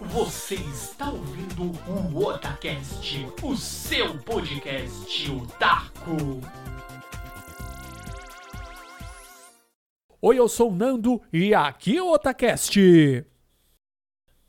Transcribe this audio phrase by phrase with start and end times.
[0.00, 1.72] Você está ouvindo
[2.14, 6.40] o Otacast, o seu podcast otaku.
[10.22, 12.78] Oi, eu sou o Nando e aqui é o Otacast.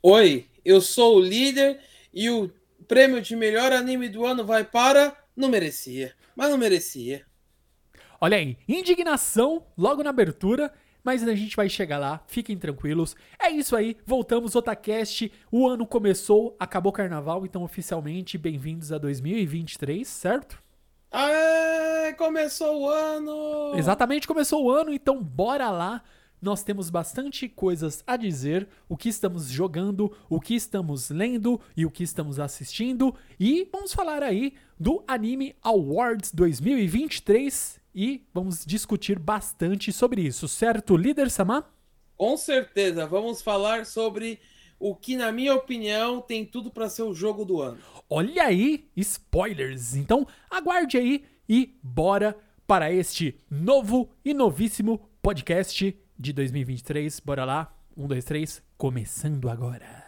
[0.03, 1.81] Oi, eu sou o líder
[2.13, 2.51] e o
[2.87, 5.17] prêmio de melhor anime do ano vai para.
[5.35, 7.25] Não merecia, mas não merecia.
[8.21, 10.71] Olha aí, indignação logo na abertura
[11.09, 13.15] mas a gente vai chegar lá, fiquem tranquilos.
[13.39, 15.31] É isso aí, voltamos Otacast.
[15.51, 20.61] O ano começou, acabou o carnaval, então oficialmente bem-vindos a 2023, certo?
[21.11, 23.71] Aê, começou o ano!
[23.75, 26.03] Exatamente, começou o ano, então bora lá.
[26.39, 31.87] Nós temos bastante coisas a dizer, o que estamos jogando, o que estamos lendo e
[31.87, 33.15] o que estamos assistindo.
[33.39, 40.95] E vamos falar aí do Anime Awards 2023 e vamos discutir bastante sobre isso, certo,
[40.95, 41.71] líder Samar?
[42.15, 44.39] Com certeza, vamos falar sobre
[44.79, 47.79] o que, na minha opinião, tem tudo para ser o jogo do ano.
[48.09, 49.95] Olha aí, spoilers!
[49.95, 57.19] Então aguarde aí e bora para este novo e novíssimo podcast de 2023.
[57.19, 60.05] Bora lá, um, dois, três, começando agora.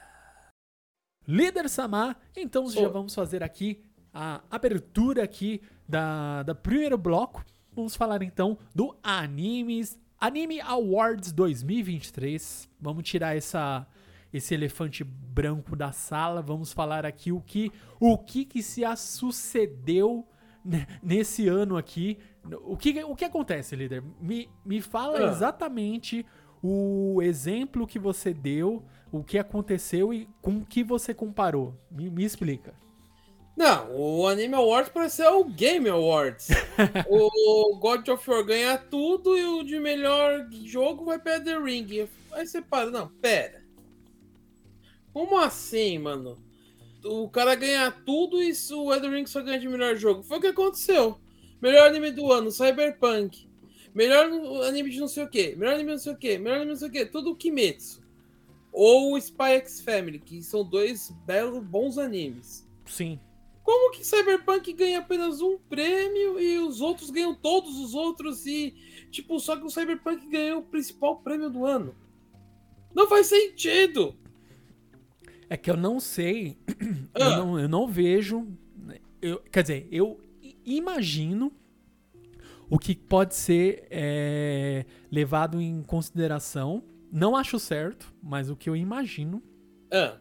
[1.27, 3.83] Líder Samar, então já vamos fazer aqui
[4.13, 12.69] a abertura aqui da, da primeiro bloco Vamos falar então do Animes Anime Awards 2023.
[12.79, 13.87] Vamos tirar essa
[14.33, 16.41] esse elefante branco da sala.
[16.41, 20.27] Vamos falar aqui o que o que, que se sucedeu
[21.01, 22.17] nesse ano aqui.
[22.63, 24.03] O que, o que acontece, líder?
[24.19, 25.31] Me, me fala ah.
[25.31, 26.25] exatamente
[26.61, 31.75] o exemplo que você deu, o que aconteceu e com o que você comparou.
[31.89, 32.73] Me, me explica.
[33.55, 36.47] Não, o Anime Awards parece ser o Game Awards.
[37.07, 42.07] o God of War ganha tudo e o de melhor jogo vai pra The Ring.
[42.31, 43.61] Aí você para, não, pera.
[45.13, 46.41] Como assim, mano?
[47.03, 50.23] O cara ganha tudo e o Elden Ring só ganha de melhor jogo.
[50.23, 51.19] Foi o que aconteceu.
[51.61, 53.49] Melhor anime do ano, Cyberpunk.
[53.93, 54.27] Melhor
[54.65, 55.55] anime de não sei o que.
[55.55, 56.37] Melhor anime de não sei o que.
[56.37, 57.05] Melhor anime de não sei o que.
[57.05, 58.01] Tudo Kimetsu.
[58.71, 62.65] Ou Spy X Family, que são dois belos, bons animes.
[62.85, 63.19] Sim.
[63.71, 68.75] Como que Cyberpunk ganha apenas um prêmio e os outros ganham todos os outros e
[69.09, 71.95] tipo só que o Cyberpunk ganhou o principal prêmio do ano?
[72.93, 74.13] Não faz sentido.
[75.49, 76.57] É que eu não sei,
[77.15, 77.19] ah.
[77.21, 78.45] eu, não, eu não vejo,
[79.21, 80.19] eu, quer dizer, eu
[80.65, 81.49] imagino
[82.69, 86.83] o que pode ser é, levado em consideração.
[87.09, 89.41] Não acho certo, mas o que eu imagino
[89.93, 90.17] ah.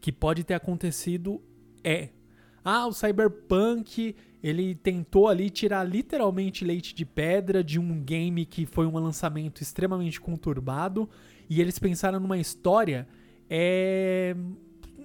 [0.00, 1.42] que pode ter acontecido
[1.84, 2.08] é
[2.64, 8.64] ah, o Cyberpunk, ele tentou ali tirar literalmente leite de pedra de um game que
[8.64, 11.08] foi um lançamento extremamente conturbado
[11.48, 13.06] e eles pensaram numa história
[13.48, 14.34] é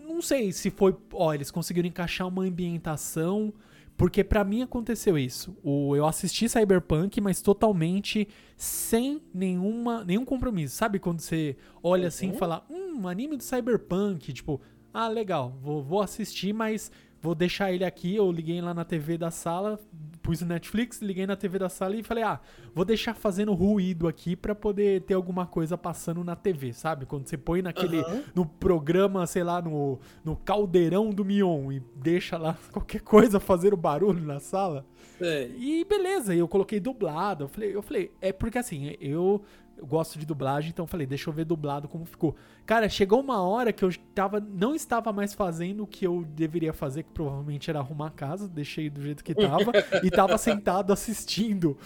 [0.09, 3.53] não sei se foi, ó, eles conseguiram encaixar uma ambientação,
[3.95, 5.55] porque para mim aconteceu isso.
[5.63, 8.27] O, eu assisti Cyberpunk, mas totalmente
[8.57, 10.75] sem nenhuma, nenhum compromisso.
[10.75, 12.37] Sabe quando você olha assim e uhum.
[12.37, 14.59] fala, hum, anime do Cyberpunk, tipo,
[14.91, 18.15] ah, legal, vou, vou assistir, mas vou deixar ele aqui.
[18.15, 19.79] Eu liguei lá na TV da sala,
[20.21, 22.39] pus o Netflix, liguei na TV da sala e falei: ah,
[22.73, 27.05] vou deixar fazendo ruído aqui para poder ter alguma coisa passando na TV, sabe?
[27.05, 27.99] Quando você põe naquele.
[27.99, 28.23] Uhum.
[28.33, 33.75] no programa, sei lá, no, no caldeirão do Mion e deixa lá qualquer coisa fazendo
[33.75, 34.85] barulho na sala.
[35.21, 35.49] É.
[35.57, 37.45] E beleza, eu coloquei dublado.
[37.45, 39.43] Eu falei, eu falei, é porque assim, eu
[39.79, 42.35] eu gosto de dublagem, então falei, deixa eu ver dublado como ficou.
[42.65, 46.73] Cara, chegou uma hora que eu tava, não estava mais fazendo o que eu deveria
[46.73, 49.71] fazer, que provavelmente era arrumar a casa, deixei do jeito que tava,
[50.03, 51.77] e tava sentado assistindo,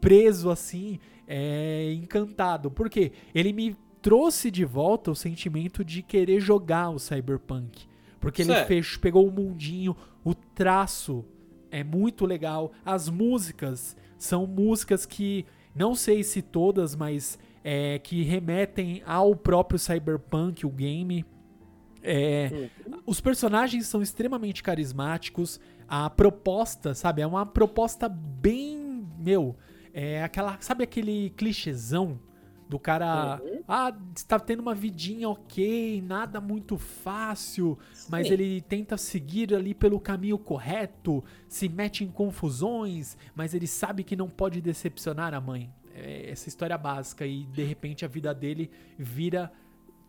[0.00, 2.72] preso assim, é, encantado.
[2.72, 7.86] Porque ele me trouxe de volta o sentimento de querer jogar o Cyberpunk.
[8.18, 11.24] Porque ele fez, pegou o mundinho, o traço
[11.70, 15.46] é muito legal, as músicas são músicas que
[15.80, 21.24] não sei se todas, mas é, que remetem ao próprio Cyberpunk, o game.
[22.02, 22.50] É,
[22.86, 23.00] uhum.
[23.06, 25.58] Os personagens são extremamente carismáticos.
[25.88, 29.08] A proposta, sabe, é uma proposta bem.
[29.18, 29.56] Meu,
[29.94, 30.58] é aquela.
[30.60, 32.20] Sabe aquele clichêzão
[32.68, 33.49] do cara, uhum.
[33.72, 38.08] Ah, está tendo uma vidinha ok, nada muito fácil, Sim.
[38.10, 44.02] mas ele tenta seguir ali pelo caminho correto, se mete em confusões, mas ele sabe
[44.02, 45.72] que não pode decepcionar a mãe.
[45.94, 49.52] É essa história básica e de repente a vida dele vira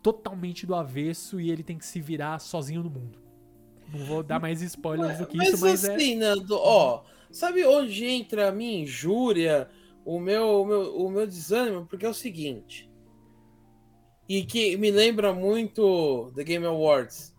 [0.02, 3.18] totalmente do avesso e ele tem que se virar sozinho no mundo.
[3.92, 6.16] Não vou dar mais spoilers do que mas isso, mas assim, é...
[6.16, 9.68] Nando, ó, sabe onde entra a minha injúria?
[10.04, 12.90] o meu, o meu, o meu desânimo, porque é o seguinte.
[14.34, 17.34] E que me lembra muito The Game Awards.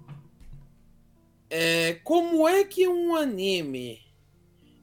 [1.49, 3.99] É, como é que um anime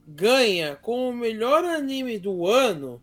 [0.05, 3.01] ganha como o melhor anime do ano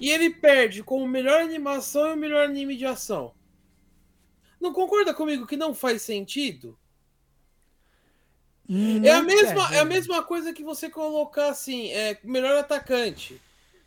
[0.00, 3.34] e ele perde como melhor animação e o melhor anime de ação?
[4.58, 6.78] Não concorda comigo que não faz sentido?
[9.04, 13.38] é a mesma, é a mesma coisa que você colocar assim, é melhor atacante.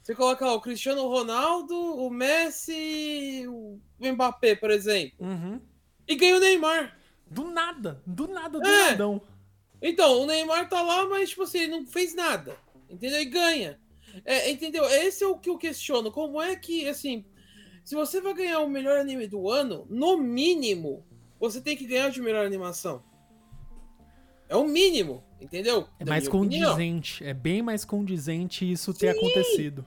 [0.01, 5.15] Você coloca lá, o Cristiano Ronaldo, o Messi, o Mbappé, por exemplo.
[5.19, 5.61] Uhum.
[6.07, 6.97] E ganha o Neymar.
[7.29, 8.91] Do nada, do nada, do É.
[8.91, 9.21] nadão.
[9.81, 12.57] Então, o Neymar tá lá, mas tipo assim, ele não fez nada.
[12.89, 13.21] Entendeu?
[13.21, 13.79] E ganha.
[14.25, 14.83] É, entendeu?
[14.85, 16.11] Esse é o que eu questiono.
[16.11, 17.23] Como é que, assim,
[17.83, 21.05] se você vai ganhar o melhor anime do ano, no mínimo,
[21.39, 23.03] você tem que ganhar de melhor animação.
[24.49, 25.87] É o mínimo, entendeu?
[25.99, 26.71] É mais minha opinião.
[26.71, 29.85] condizente, é bem mais condizente isso ter acontecido.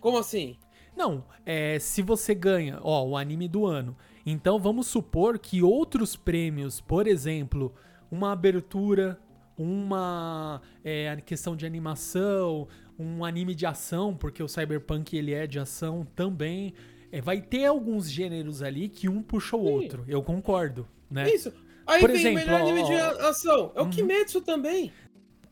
[0.00, 0.56] Como assim?
[0.96, 3.96] Não, é, se você ganha, ó, o anime do ano.
[4.24, 7.74] Então vamos supor que outros prêmios, por exemplo,
[8.10, 9.20] uma abertura,
[9.56, 12.66] uma é, questão de animação,
[12.98, 16.72] um anime de ação, porque o Cyberpunk ele é de ação também.
[17.12, 19.72] é, vai ter alguns gêneros ali que um puxa o Sim.
[19.72, 20.04] outro.
[20.08, 21.32] Eu concordo, né?
[21.32, 21.52] Isso.
[21.86, 22.94] Aí Por vem exemplo, o melhor anime de
[23.26, 23.72] ação.
[23.74, 23.90] É o Uhum.
[23.90, 24.92] Kimetsu também.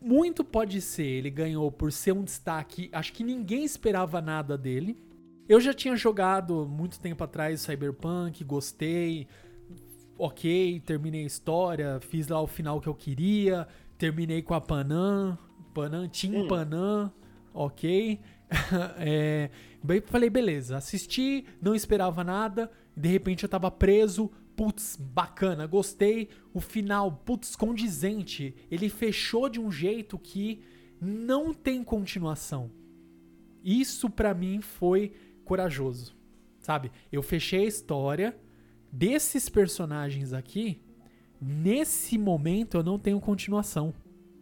[0.01, 2.91] Muito pode ser, ele ganhou por ser um destaque.
[2.93, 4.99] Acho que ninguém esperava nada dele.
[5.49, 9.27] Eu já tinha jogado muito tempo atrás Cyberpunk, gostei.
[10.19, 13.67] Ok, terminei a história, fiz lá o final que eu queria,
[13.99, 15.37] terminei com a Panam,
[15.75, 16.49] Panam, Team Hum.
[16.49, 17.13] Panam,
[17.53, 18.21] ok.
[18.99, 19.51] É,
[20.07, 26.29] falei, beleza, assisti, não esperava nada, de repente eu tava preso, putz, bacana, gostei.
[26.53, 30.63] O final, putz, condizente, ele fechou de um jeito que
[31.01, 32.71] não tem continuação.
[33.63, 35.13] Isso pra mim foi
[35.45, 36.17] corajoso,
[36.59, 36.91] sabe?
[37.11, 38.37] Eu fechei a história
[38.93, 40.81] desses personagens aqui.
[41.41, 43.93] Nesse momento eu não tenho continuação.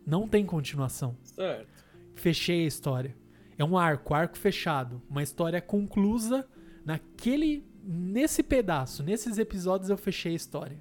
[0.07, 1.17] Não tem continuação.
[1.23, 1.85] Certo.
[2.15, 3.17] Fechei a história.
[3.57, 6.49] É um arco, arco fechado, uma história conclusa
[6.85, 10.81] naquele nesse pedaço, nesses episódios eu fechei a história.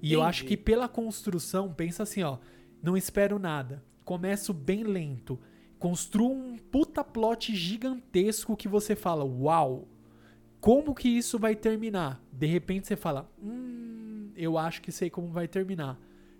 [0.00, 0.28] E eu Entendi.
[0.28, 2.38] acho que pela construção, pensa assim, ó,
[2.82, 3.82] não espero nada.
[4.04, 5.38] Começo bem lento,
[5.78, 9.88] construo um puta plot gigantesco que você fala, uau.
[10.60, 12.20] Como que isso vai terminar?
[12.32, 15.98] De repente você fala, hum, eu acho que sei como vai terminar.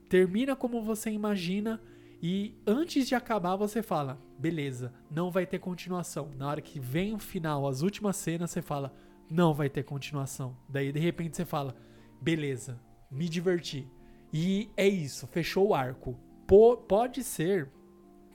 [0.09, 1.81] Termina como você imagina
[2.21, 6.31] e antes de acabar você fala, beleza, não vai ter continuação.
[6.37, 8.93] Na hora que vem o final, as últimas cenas, você fala,
[9.31, 10.57] não vai ter continuação.
[10.69, 11.75] Daí de repente você fala,
[12.21, 12.81] beleza,
[13.11, 13.87] me diverti.
[14.33, 16.19] E é isso, fechou o arco.
[16.47, 17.71] Po- pode ser,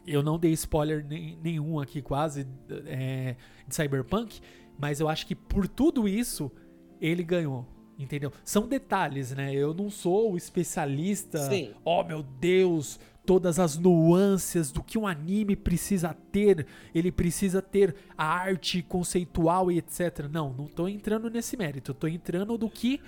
[0.06, 2.48] eu não dei spoiler nenhum aqui quase
[2.88, 3.36] é,
[3.68, 4.40] de Cyberpunk,
[4.78, 6.52] mas eu acho que por tudo isso
[7.00, 7.68] ele ganhou.
[7.98, 8.32] Entendeu?
[8.44, 9.54] São detalhes, né?
[9.54, 11.38] Eu não sou o especialista.
[11.48, 11.74] Sim.
[11.86, 16.68] Oh, meu Deus, todas as nuances do que um anime precisa ter.
[16.94, 20.28] Ele precisa ter a arte conceitual e etc.
[20.32, 21.94] Não, não tô entrando nesse mérito.
[21.94, 23.00] Tô entrando do que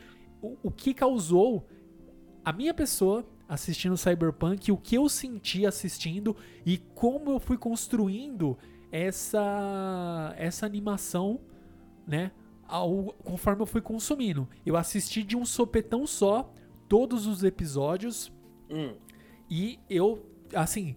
[0.41, 1.67] o, o que causou
[2.43, 6.35] a minha pessoa assistindo Cyberpunk, o que eu senti assistindo
[6.65, 8.57] e como eu fui construindo
[8.91, 11.39] essa essa animação,
[12.07, 12.31] né?
[12.67, 14.47] Ao, conforme eu fui consumindo.
[14.65, 16.51] Eu assisti de um sopetão só
[16.87, 18.31] todos os episódios
[18.69, 18.95] Hum.
[19.49, 20.95] E eu, assim,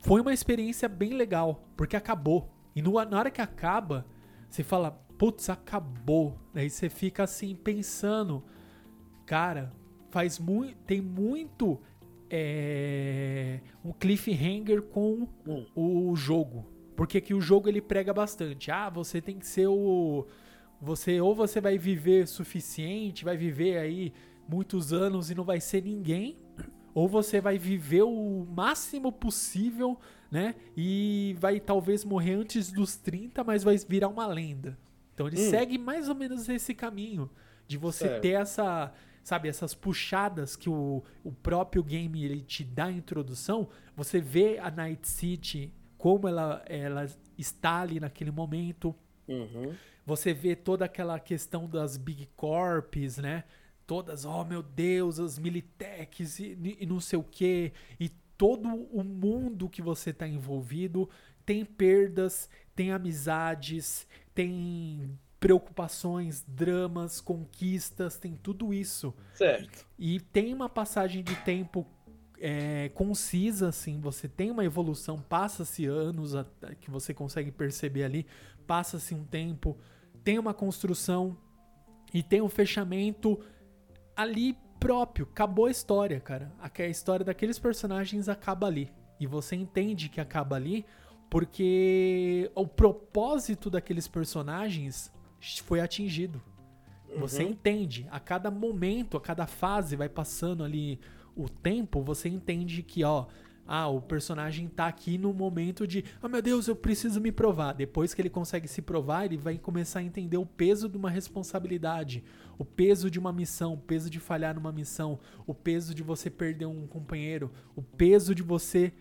[0.00, 2.50] foi uma experiência bem legal, porque acabou.
[2.74, 4.06] E no- na hora que acaba,
[4.48, 6.38] você fala, putz, acabou.
[6.52, 8.42] Daí você fica assim, pensando,
[9.24, 9.72] cara,
[10.10, 10.76] faz muito.
[10.86, 11.80] Tem muito.
[12.28, 15.28] é, um cliffhanger com
[15.76, 16.66] o jogo.
[16.96, 18.68] Porque que o jogo ele prega bastante.
[18.68, 20.26] Ah, você tem que ser o.
[20.80, 24.12] Você ou você vai viver suficiente, vai viver aí
[24.48, 26.36] muitos anos e não vai ser ninguém,
[26.96, 30.00] ou você vai viver o máximo possível,
[30.30, 30.54] né?
[30.74, 34.78] E vai talvez morrer antes dos 30, mas vai virar uma lenda.
[35.12, 35.50] Então ele Hum.
[35.50, 37.28] segue mais ou menos esse caminho
[37.68, 38.22] de você Certo.
[38.22, 43.68] ter essa, sabe, essas puxadas que o, o próprio game ele te dá a introdução.
[43.94, 47.04] Você vê a Night City como ela, ela
[47.36, 48.94] está ali naquele momento.
[49.28, 49.74] Uhum.
[50.06, 53.44] Você vê toda aquela questão das Big Corps, né?
[53.86, 57.72] Todas, oh meu Deus, as Militex e, e não sei o que.
[58.00, 61.08] E todo o mundo que você tá envolvido
[61.44, 69.14] tem perdas, tem amizades, tem preocupações, dramas, conquistas, tem tudo isso.
[69.34, 69.86] Certo.
[69.96, 71.86] E tem uma passagem de tempo
[72.38, 78.26] é, concisa, assim, você tem uma evolução, passa-se anos até que você consegue perceber ali,
[78.66, 79.78] passa-se um tempo,
[80.22, 81.38] tem uma construção,
[82.12, 83.38] e tem um fechamento
[84.16, 85.28] ali próprio.
[85.30, 86.52] Acabou a história, cara.
[86.60, 88.90] A história daqueles personagens acaba ali.
[89.20, 90.84] E você entende que acaba ali
[91.28, 95.12] porque o propósito daqueles personagens
[95.64, 96.40] foi atingido.
[97.18, 97.50] Você Uhum.
[97.50, 98.06] entende.
[98.10, 101.00] A cada momento, a cada fase vai passando ali
[101.34, 103.26] o tempo, você entende que, ó.
[103.68, 107.72] Ah, o personagem tá aqui no momento de, ah, meu Deus, eu preciso me provar.
[107.72, 111.10] Depois que ele consegue se provar, ele vai começar a entender o peso de uma
[111.10, 112.22] responsabilidade,
[112.58, 116.30] o peso de uma missão, o peso de falhar numa missão, o peso de você
[116.30, 118.92] perder um companheiro, o peso de você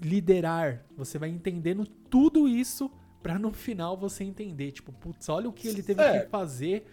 [0.00, 0.84] liderar.
[0.96, 2.90] Você vai entendendo tudo isso
[3.22, 6.30] pra no final você entender, tipo, putz, olha o que ele teve que Certo.
[6.30, 6.84] fazer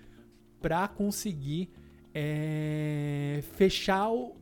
[0.61, 1.69] pra conseguir
[2.13, 4.35] é, fechar o,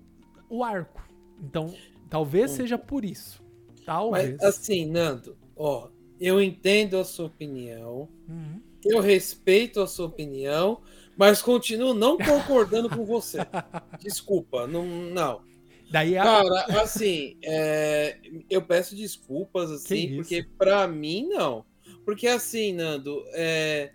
[0.49, 1.07] o arco.
[1.41, 1.73] Então,
[2.09, 3.41] talvez seja por isso.
[3.85, 4.31] Talvez.
[4.37, 5.89] Mas assim, Nando, ó,
[6.19, 8.61] eu entendo a sua opinião, Uhum.
[8.85, 10.81] eu respeito a sua opinião,
[11.19, 13.39] mas continuo não concordando com você.
[13.99, 15.41] Desculpa, não, não.
[15.91, 18.17] Daí a, Cara, assim, é,
[18.49, 21.65] eu peço desculpas, assim, porque pra mim não.
[22.05, 23.91] Porque assim, Nando, é,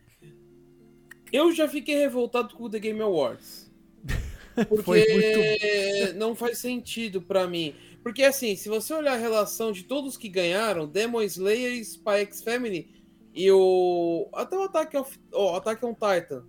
[1.32, 3.72] eu já fiquei revoltado com o The Game Awards.
[4.68, 5.02] Porque Foi
[6.14, 7.74] não faz sentido pra mim.
[8.02, 12.42] Porque assim, se você olhar a relação de todos que ganharam, Demon Slayer, Spy X
[12.42, 12.88] Family
[13.34, 16.44] e o até o Attack, of, o Attack on Titan,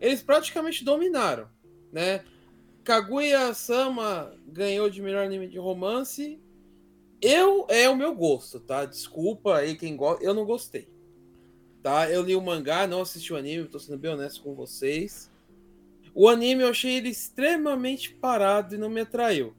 [0.00, 1.48] eles praticamente dominaram,
[1.92, 2.24] né?
[2.82, 6.40] Kaguya-sama ganhou de melhor anime de romance.
[7.20, 8.86] Eu é o meu gosto, tá?
[8.86, 10.88] Desculpa aí quem gosta, eu não gostei.
[11.82, 12.10] Tá?
[12.10, 15.30] Eu li o mangá, não assisti o anime, tô sendo bem honesto com vocês.
[16.14, 19.54] O anime eu achei ele extremamente parado e não me atraiu.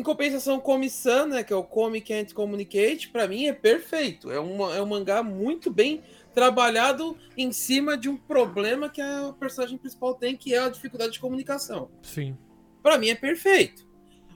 [0.00, 4.30] Em compensação, o Komi-san, né, que é o Komi Can't Communicate, pra mim é perfeito.
[4.30, 6.00] É, uma, é um mangá muito bem
[6.32, 11.12] trabalhado em cima de um problema que a personagem principal tem, que é a dificuldade
[11.12, 11.90] de comunicação.
[12.02, 12.34] Sim.
[12.82, 13.86] Pra mim é perfeito.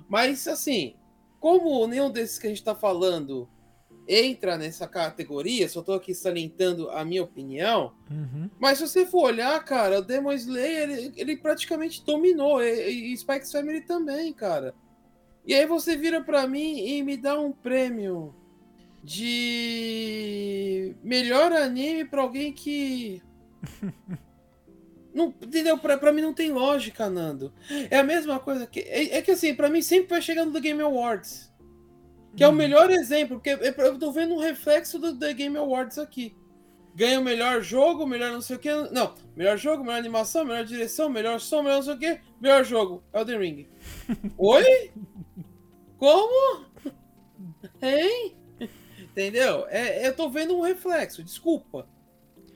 [0.07, 0.97] Mas, assim,
[1.41, 3.49] como nenhum desses que a gente tá falando
[4.07, 8.51] entra nessa categoria, só tô aqui salientando a minha opinião, Uhum.
[8.61, 13.17] mas se você for olhar, cara, o Demon Slayer, ele, ele praticamente dominou, e, e
[13.17, 14.75] Spikes Family também, cara.
[15.47, 18.35] E aí você vira pra mim e me dá um prêmio
[19.03, 23.23] de melhor anime pra alguém que...
[25.15, 25.79] Não, entendeu?
[25.79, 27.53] Pra, pra mim não tem lógica, Nando.
[27.89, 28.81] É a mesma coisa que...
[28.81, 31.53] É, é que assim, pra mim sempre vai chegar no The Game Awards.
[32.37, 32.57] Que é o Uhum.
[32.57, 36.35] melhor exemplo, porque eu tô vendo um reflexo do The Game Awards aqui
[36.95, 38.73] ganha o melhor jogo, melhor não sei o que.
[38.91, 42.21] Não, melhor jogo, melhor animação, melhor direção, melhor som, melhor não sei o que.
[42.41, 43.69] Melhor jogo, Elden Ring.
[44.39, 44.93] Oi?
[45.99, 46.67] Como?
[47.83, 48.37] Hein?
[48.99, 49.67] Entendeu?
[49.69, 51.89] É, eu tô vendo um reflexo, desculpa.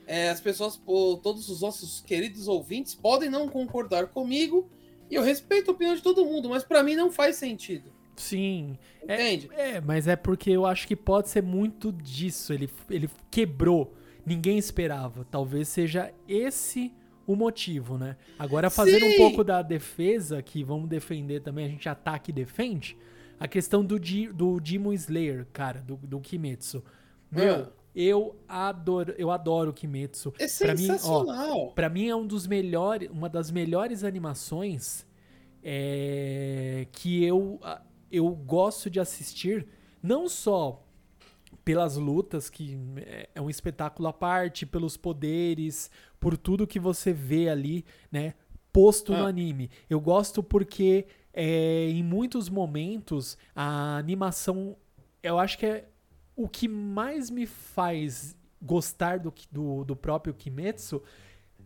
[0.05, 0.81] É, as pessoas,
[1.21, 4.69] todos os nossos queridos ouvintes podem não concordar comigo
[5.09, 7.91] e eu respeito a opinião de todo mundo, mas pra mim não faz sentido.
[8.15, 8.77] Sim.
[9.01, 9.49] Entende?
[9.53, 12.51] É, mas é porque eu acho que pode ser muito disso.
[12.53, 13.95] Ele, ele quebrou.
[14.29, 15.25] Ninguém esperava.
[15.31, 16.93] Talvez seja esse
[17.25, 18.15] o motivo, né?
[18.37, 19.17] Agora, fazendo um Sim.
[19.17, 22.95] pouco da defesa, que vamos defender também, a gente ataca e defende,
[23.39, 26.83] a questão do, Di- do Demon Slayer, cara, do, do Kimetsu.
[27.31, 27.69] Meu, Ah.
[27.95, 30.33] eu adoro, eu adoro o Kimetsu.
[30.39, 31.71] É Pra mim, ó, sensacional.
[31.71, 35.05] Pra mim é um dos melhores, uma das melhores animações
[35.63, 37.59] é, que eu,
[38.11, 39.67] eu gosto de assistir,
[40.01, 40.83] não só
[41.69, 47.13] pelas lutas, que é- é um espetáculo à parte, pelos poderes, por tudo que você
[47.13, 48.33] vê ali, né,
[48.73, 49.27] posto no Ah.
[49.27, 49.69] anime.
[49.87, 54.75] Eu gosto porque é, em muitos momentos a animação,
[55.21, 55.87] eu acho que é
[56.35, 61.03] o que mais me faz gostar do, do, do próprio Kimetsu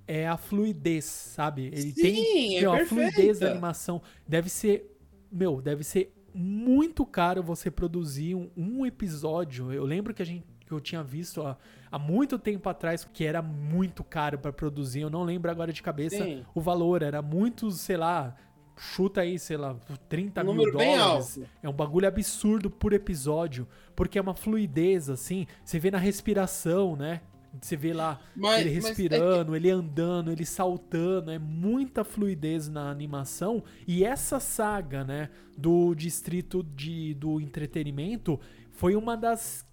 [0.05, 1.67] é a fluidez, sabe?
[1.67, 4.01] Ele tem Sim, é meu, a fluidez da animação.
[4.27, 4.93] Deve ser,
[5.31, 9.71] meu, deve ser muito caro você produzir um, um episódio.
[9.71, 11.57] Eu lembro que a gente que eu tinha visto há,
[11.91, 15.01] há muito tempo atrás que era muito caro pra produzir.
[15.01, 16.45] Eu não lembro agora de cabeça Sim.
[16.53, 17.01] o valor.
[17.01, 18.35] Era muito, sei lá,
[18.77, 19.75] chuta aí, sei lá,
[20.09, 21.39] 30 Um mil dólares.
[21.61, 25.45] É um bagulho absurdo por episódio, porque é uma fluidez, assim.
[25.63, 27.21] Você vê na respiração, né?
[27.61, 31.29] Você vê lá Mas- ele é respirando, ele andando, ele saltando.
[31.29, 33.63] É muita fluidez na animação.
[33.87, 35.29] E essa saga, né?
[35.55, 38.39] Do distrito de, do entretenimento
[38.71, 39.65] foi uma das.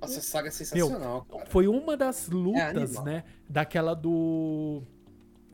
[0.00, 1.46] Nossa, essa saga é sensacional, cara.
[1.46, 3.04] Foi uma das lutas, animal.
[3.04, 3.24] né?
[3.48, 4.82] Daquela do.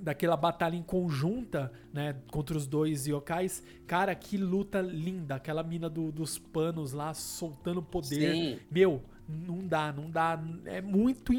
[0.01, 2.17] Daquela batalha em conjunta, né?
[2.31, 3.63] Contra os dois yokais.
[3.87, 5.37] Cara, que luta linda.
[5.37, 8.33] Aquela mina do- dos panos lá soltando poder.
[8.35, 8.59] Sim.
[8.71, 10.43] Meu, não dá, não dá.
[10.65, 11.33] É muito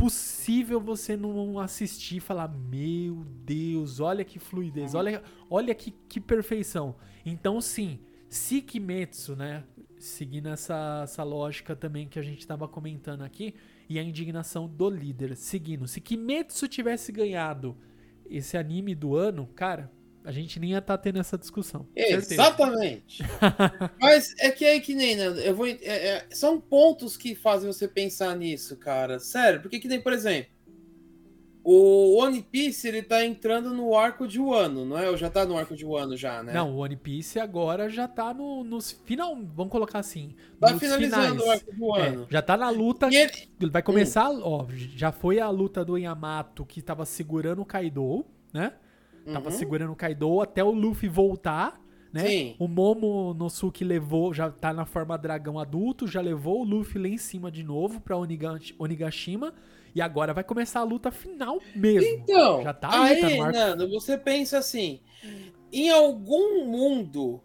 [0.00, 6.18] impossível você não assistir e falar: Meu Deus, olha que fluidez, olha, olha que, que
[6.18, 6.96] perfeição.
[7.24, 9.64] Então, sim, se Kimetsu, né?
[9.98, 13.54] Seguindo essa, essa lógica também que a gente estava comentando aqui,
[13.86, 15.36] e a indignação do líder.
[15.36, 17.76] Seguindo, se Kimetsu tivesse ganhado
[18.24, 19.92] esse anime do ano, cara,
[20.24, 21.86] a gente nem ia estar tá tendo essa discussão.
[21.96, 23.22] Exatamente.
[24.00, 25.26] Mas é que é que nem, né?
[25.44, 29.18] Eu vou, é, é, são pontos que fazem você pensar nisso, cara.
[29.18, 30.50] Sério, porque que nem, por exemplo,
[31.62, 35.10] o One Piece ele tá entrando no arco de Wano, não é?
[35.10, 36.52] Ou já tá no arco de Wano já, né?
[36.52, 41.40] Não, o One Piece agora já tá no, nos final, vamos colocar assim, tá finalizando
[41.40, 41.42] finais.
[41.42, 42.22] o arco de Wano.
[42.24, 43.70] É, já tá na luta, ele...
[43.70, 44.40] vai começar, hum.
[44.42, 48.72] ó, já foi a luta do Yamato que tava segurando o Kaido, né?
[49.24, 49.56] Tava uhum.
[49.56, 51.80] segurando o Kaido até o Luffy voltar,
[52.12, 52.26] né?
[52.26, 52.56] Sim.
[52.58, 57.08] O Momo Nosuke levou, já tá na forma dragão adulto, já levou o Luffy lá
[57.08, 59.54] em cima de novo pra Onigashima.
[59.94, 62.08] E agora vai começar a luta final mesmo.
[62.08, 65.00] Então, já tá aí, aí tá Nando, você pensa assim:
[65.72, 67.40] em algum mundo,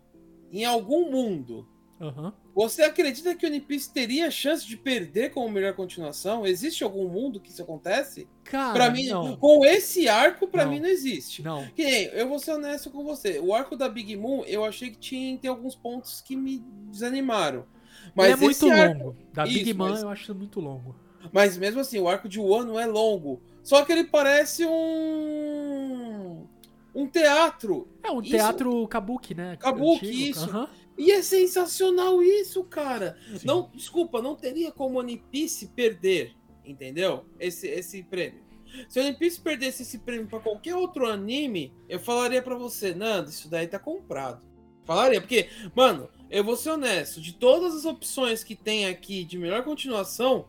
[0.51, 1.67] em algum mundo,
[1.99, 2.31] uhum.
[2.53, 6.45] você acredita que o One Piece teria chance de perder como melhor continuação?
[6.45, 8.27] Existe algum mundo que isso acontece?
[8.43, 9.35] Cara, pra mim, não.
[9.37, 11.41] com esse arco, para mim não existe.
[11.41, 11.67] Não.
[11.75, 13.39] Que nem, eu vou ser honesto com você.
[13.39, 17.65] O arco da Big Moon, eu achei que tinha tem alguns pontos que me desanimaram.
[18.13, 19.03] Mas Ele é muito arco...
[19.03, 19.15] longo.
[19.33, 20.01] Da Big Mom mas...
[20.01, 20.95] eu acho muito longo.
[21.31, 23.41] Mas mesmo assim, o arco de Wano é longo.
[23.63, 26.45] Só que ele parece um.
[26.93, 27.87] Um teatro.
[28.03, 28.31] É, um isso...
[28.31, 29.57] teatro kabuki, né?
[29.57, 30.29] Kabuki, Antigo.
[30.29, 30.55] isso.
[30.55, 30.67] Uhum.
[30.97, 33.17] E é sensacional isso, cara.
[33.37, 33.45] Sim.
[33.45, 37.25] Não, desculpa, não teria como One Piece perder, entendeu?
[37.39, 38.43] Esse, esse prêmio.
[38.89, 43.29] Se One Piece perdesse esse prêmio para qualquer outro anime, eu falaria para você, Nando,
[43.29, 44.41] isso daí tá comprado.
[44.85, 49.37] Falaria, porque, mano, eu vou ser honesto, de todas as opções que tem aqui de
[49.37, 50.47] melhor continuação,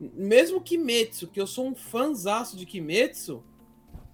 [0.00, 3.44] mesmo Kimetsu, que eu sou um fãzaço de Kimetsu,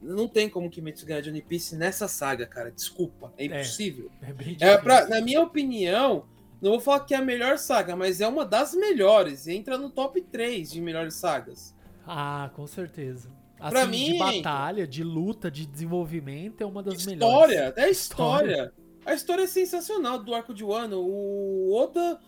[0.05, 2.71] não tem como Kimetsu ganhar de One Piece nessa saga, cara.
[2.71, 4.11] Desculpa, é, é impossível.
[4.61, 6.27] É, é pra, na minha opinião,
[6.61, 9.49] não vou falar que é a melhor saga, mas é uma das melhores.
[9.49, 11.75] Entra no top 3 de melhores sagas.
[12.07, 13.31] Ah, com certeza.
[13.59, 17.55] Assim, pra mim, de batalha, de luta, de desenvolvimento, é uma das história, melhores.
[17.55, 18.53] História, é história.
[18.53, 18.73] história.
[19.07, 21.01] A história é sensacional do arco de Wano.
[21.01, 22.21] O Oda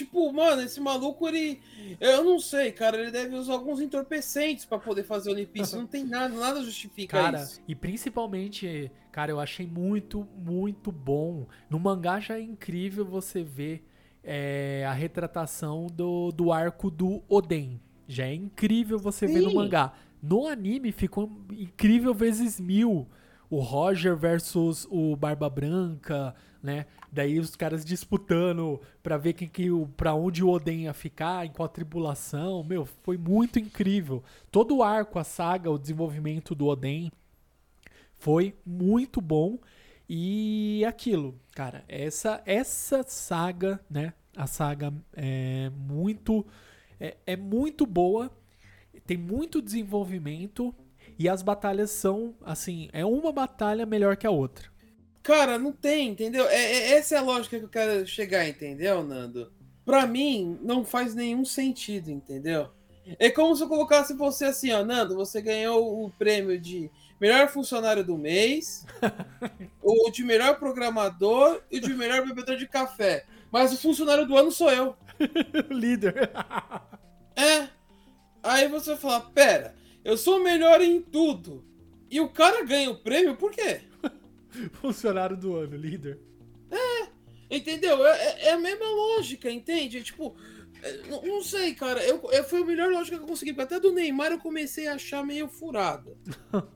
[0.00, 1.60] Tipo, mano, esse maluco, ele.
[2.00, 2.98] Eu não sei, cara.
[2.98, 5.76] Ele deve usar alguns entorpecentes para poder fazer o Olimpíada.
[5.76, 7.60] Não tem nada, nada justifica cara, isso.
[7.68, 11.46] E principalmente, cara, eu achei muito, muito bom.
[11.68, 13.86] No mangá já é incrível você ver
[14.24, 17.78] é, a retratação do, do arco do Oden.
[18.08, 19.34] Já é incrível você Sim.
[19.34, 19.92] ver no mangá.
[20.22, 23.06] No anime ficou incrível vezes mil.
[23.50, 26.86] O Roger versus o Barba Branca, né?
[27.10, 31.50] Daí os caras disputando para ver quem que para onde o Oden ia ficar, em
[31.50, 32.62] qual tribulação.
[32.62, 34.22] Meu, foi muito incrível.
[34.50, 37.10] Todo o arco, a saga, o desenvolvimento do Oden
[38.16, 39.58] foi muito bom.
[40.08, 44.12] E aquilo, cara, essa essa saga, né?
[44.36, 46.46] A saga é muito
[46.98, 48.30] é, é muito boa,
[49.06, 50.74] tem muito desenvolvimento
[51.20, 54.70] e as batalhas são assim, é uma batalha melhor que a outra.
[55.22, 56.48] Cara, não tem, entendeu?
[56.48, 59.52] É, é, essa é a lógica que eu quero chegar, entendeu, Nando?
[59.84, 62.70] Pra mim, não faz nenhum sentido, entendeu?
[63.18, 67.48] É como se eu colocasse você assim, ó, Nando, você ganhou o prêmio de melhor
[67.48, 68.86] funcionário do mês,
[69.82, 73.26] o de melhor programador e o de melhor bebedor de café.
[73.52, 74.96] Mas o funcionário do ano sou eu.
[75.68, 76.30] Líder.
[77.36, 77.68] É.
[78.42, 81.64] Aí você fala, pera, eu sou melhor em tudo.
[82.10, 83.82] E o cara ganha o prêmio por quê?
[84.80, 86.18] Funcionário do ano, líder.
[86.70, 87.08] É,
[87.56, 88.04] entendeu?
[88.06, 90.02] É, é, é a mesma lógica, entende?
[90.02, 90.36] Tipo,
[90.82, 92.02] é, não, não, sei, cara.
[92.04, 93.52] Eu, eu, foi a melhor lógica que eu consegui.
[93.52, 96.16] Porque até do Neymar eu comecei a achar meio furada.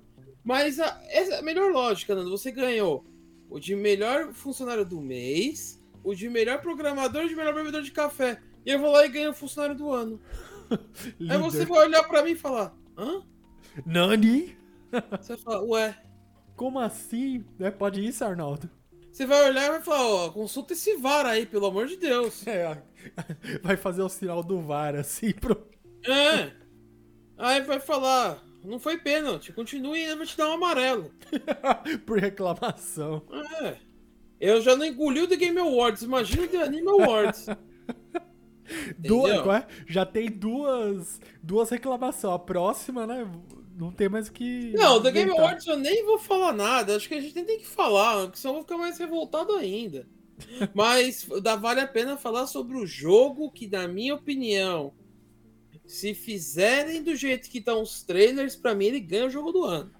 [0.45, 3.05] Mas a, essa, a melhor lógica, Nando, você ganhou
[3.49, 7.83] o de melhor funcionário do mês, o de melhor programador e o de melhor bebedor
[7.83, 8.41] de café.
[8.65, 10.21] E eu vou lá e ganho o funcionário do ano.
[11.31, 13.23] Aí você vai olhar pra mim e falar: hã?
[13.85, 14.57] Nani?
[15.21, 16.03] Você vai falar, ué.
[16.57, 17.45] Como assim?
[17.59, 18.71] É, pode ir, Arnaldo.
[19.11, 22.47] Você vai olhar e vai falar, ó, consulta esse VAR aí, pelo amor de Deus.
[22.47, 22.83] É,
[23.63, 25.69] vai fazer o sinal do VAR, assim, pro...
[26.05, 26.53] É.
[27.39, 31.13] Aí vai falar, não foi pênalti, continue e vai te dar um amarelo.
[32.07, 33.23] Por reclamação.
[33.63, 33.77] É.
[34.41, 37.47] Eu já não engoli o The Game Awards, imagina o The Anime Awards.
[38.98, 39.66] duas, é?
[39.87, 42.35] Já tem duas, duas reclamações.
[42.35, 43.31] A próxima, né?
[43.77, 44.72] não tem mais o que.
[44.72, 46.96] Não, da Game Awards eu nem vou falar nada.
[46.96, 49.53] Acho que a gente nem tem que falar, porque senão eu vou ficar mais revoltado
[49.55, 50.07] ainda.
[50.74, 54.92] Mas dá, vale a pena falar sobre o jogo que, na minha opinião,
[55.87, 59.64] se fizerem do jeito que estão os trailers, pra mim ele ganha o jogo do
[59.64, 59.92] ano.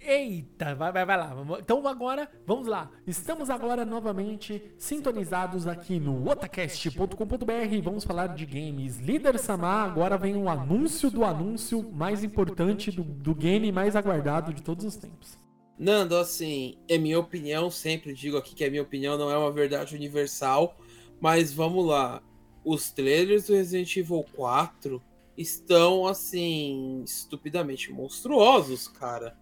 [0.00, 1.36] Eita, vai, vai, vai lá.
[1.58, 2.90] Então agora, vamos lá.
[3.06, 7.82] Estamos agora novamente sintonizados aqui no otacast.com.br.
[7.82, 8.98] Vamos falar de games.
[8.98, 14.54] Líder Samar, agora vem um anúncio do anúncio mais importante do, do game mais aguardado
[14.54, 15.38] de todos os tempos.
[15.78, 19.52] Nando, assim, é minha opinião, sempre digo aqui que a minha opinião não é uma
[19.52, 20.78] verdade universal,
[21.20, 22.22] mas vamos lá.
[22.64, 25.02] Os trailers do Resident Evil 4
[25.36, 29.38] estão, assim, estupidamente monstruosos, cara.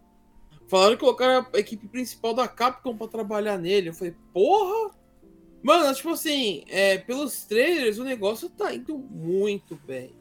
[0.69, 3.89] Falaram que colocaram a equipe principal da Capcom pra trabalhar nele.
[3.89, 4.91] Eu falei, porra!
[5.63, 10.15] Mano, tipo assim, é, pelos trailers o negócio tá indo muito bem.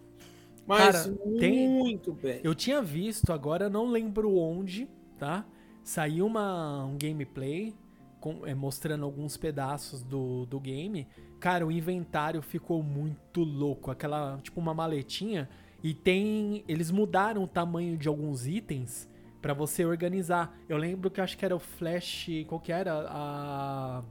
[0.67, 2.15] Mas Cara, muito tem...
[2.15, 2.41] bem.
[2.43, 5.45] Eu tinha visto, agora não lembro onde, tá?
[5.85, 7.75] Saiu uma, um gameplay
[8.19, 11.07] com, é, mostrando alguns pedaços do, do game.
[11.39, 13.91] Cara, o inventário ficou muito louco.
[13.91, 15.49] Aquela, tipo, uma maletinha.
[15.83, 16.65] E tem.
[16.67, 19.09] Eles mudaram o tamanho de alguns itens
[19.41, 20.57] para você organizar.
[20.69, 23.07] Eu lembro que acho que era o flash, qual que era?
[23.09, 24.03] A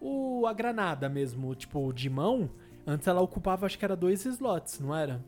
[0.00, 2.48] o a granada mesmo, tipo de mão.
[2.86, 5.24] Antes ela ocupava acho que era dois slots, não era?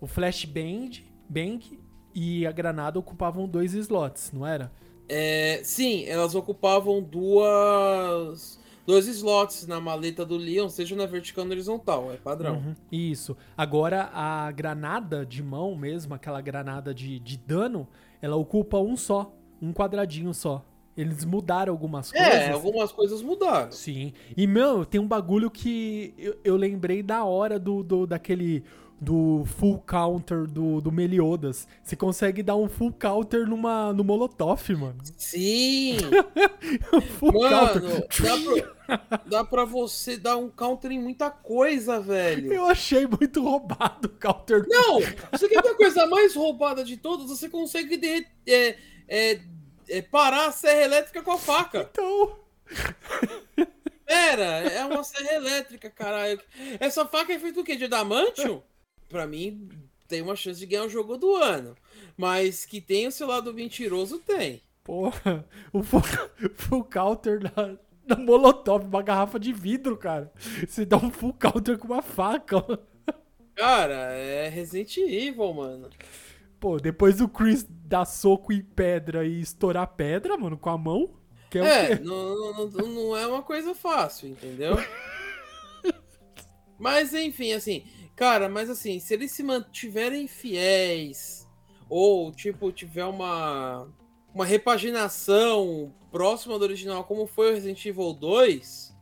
[0.00, 1.80] O flash bang
[2.14, 4.70] e a granada ocupavam dois slots, não era?
[5.08, 11.48] É, sim, elas ocupavam duas dois slots na maleta do Leon, seja na vertical ou
[11.48, 12.56] na horizontal, é padrão.
[12.56, 13.36] Uhum, isso.
[13.56, 17.88] Agora, a granada de mão mesmo, aquela granada de, de dano,
[18.20, 20.64] ela ocupa um só, um quadradinho só.
[20.96, 22.48] Eles mudaram algumas é, coisas.
[22.48, 23.72] É, algumas coisas mudaram.
[23.72, 24.12] Sim.
[24.36, 28.62] E, meu, tem um bagulho que eu, eu lembrei da hora do, do daquele
[29.04, 31.68] do full counter do, do Meliodas.
[31.82, 34.98] Você consegue dar um full counter numa, no Molotov, mano.
[35.16, 35.98] Sim!
[37.18, 38.74] full mano, counter.
[38.86, 42.52] Dá pra, dá pra você dar um counter em muita coisa, velho.
[42.52, 44.64] Eu achei muito roubado o counter.
[44.66, 45.00] Não!
[45.30, 47.28] Você quer a coisa mais roubada de todas?
[47.28, 48.00] Você consegue
[48.46, 49.40] é, é,
[49.88, 51.90] é, parar a serra elétrica com a faca.
[51.92, 52.38] Então...
[54.06, 56.40] Pera, é uma serra elétrica, caralho.
[56.78, 57.76] Essa faca é feita do quê?
[57.76, 58.62] De adamantium?
[59.08, 59.68] Para mim,
[60.08, 61.76] tem uma chance de ganhar o jogo do ano.
[62.16, 64.62] Mas que tem o seu lado mentiroso, tem.
[64.82, 70.32] Porra, o full, counter da, da Molotov, uma garrafa de vidro, cara.
[70.66, 72.62] Você dá um full counter com uma faca.
[73.54, 75.88] Cara, é Resident Evil, mano.
[76.60, 81.14] Pô, depois o Chris dar soco em pedra e estourar pedra, mano, com a mão.
[81.50, 84.76] Que é, é não, não, não é uma coisa fácil, entendeu?
[86.78, 87.84] Mas enfim, assim,
[88.16, 91.48] Cara, mas assim, se eles se mantiverem fiéis,
[91.88, 93.88] ou tipo, tiver uma,
[94.32, 98.96] uma repaginação próxima do original, como foi o Resident Evil 2,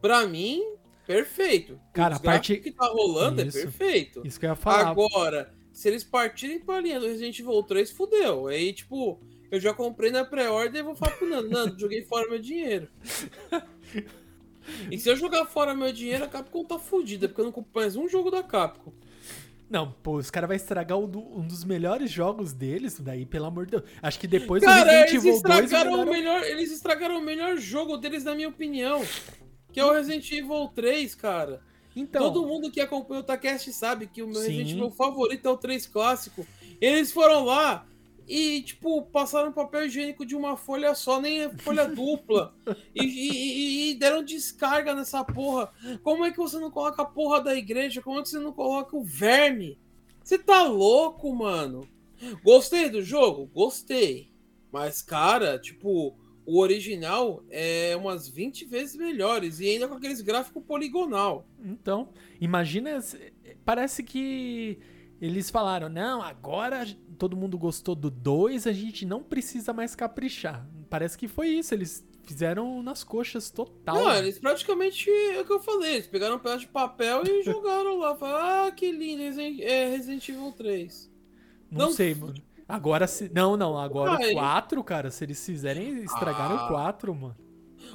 [0.00, 0.62] pra mim,
[1.06, 1.80] perfeito.
[1.92, 3.58] Cara, a parte que tá rolando é Isso.
[3.58, 4.26] é perfeito.
[4.26, 4.88] Isso que eu ia falar.
[4.88, 8.48] Agora, se eles partirem pra linha do Resident Evil 3, fudeu.
[8.48, 9.18] Aí, tipo,
[9.50, 12.88] eu já comprei na pré-order e vou falar pro Nando, Nando, joguei fora meu dinheiro.
[14.90, 17.70] E se eu jogar fora meu dinheiro, a Capcom tá fodida, porque eu não compro
[17.74, 18.92] mais um jogo da Capcom.
[19.68, 23.72] Não, pô, os caras vão estragar um, dos melhores jogos deles, daí, pelo amor de
[23.72, 23.82] Deus.
[24.00, 25.64] Acho que depois cara, do Resident Evil 2...
[25.64, 29.04] Estragaram o melhor, eles estragaram o melhor jogo deles, na minha opinião.
[29.72, 31.60] Que é o Resident Evil 3, cara.
[31.96, 34.48] Então, Todo mundo que acompanha o Takest sabe que o meu sim.
[34.48, 36.46] Resident Evil favorito é o 3 clássico.
[36.80, 37.86] Eles foram lá,
[38.28, 42.54] e, tipo, passaram papel higiênico de uma folha só, nem folha dupla.
[42.94, 45.72] E, e, e, deram descarga nessa porra.
[46.02, 48.02] Como é que você não coloca a porra da igreja?
[48.02, 49.78] Como é que você não coloca o verme?
[50.24, 51.88] Você tá louco, mano?
[52.42, 53.46] Gostei do jogo?
[53.54, 54.32] Gostei.
[54.72, 59.60] Mas, cara, tipo, o original é umas 20 vezes melhores.
[59.60, 61.46] E ainda com aqueles gráficos poligonal.
[61.64, 62.08] Então,
[62.40, 62.98] imagina.
[63.64, 64.78] Parece que
[65.20, 66.86] eles falaram: não, agora
[67.18, 70.66] todo mundo gostou do 2, a gente não precisa mais caprichar.
[70.90, 73.94] Parece que foi isso, eles fizeram nas coxas total.
[73.94, 77.42] Não, eles praticamente é o que eu falei, eles pegaram um pedaço de papel e
[77.44, 78.14] jogaram lá.
[78.14, 79.22] Falaram, ah, que lindo,
[79.62, 81.10] é Resident Evil 3.
[81.70, 82.34] Não, não sei, mano.
[82.68, 83.30] Agora se.
[83.32, 86.66] Não, não, agora ah, o 4, cara, se eles fizerem, estragaram ah.
[86.66, 87.36] o 4, mano.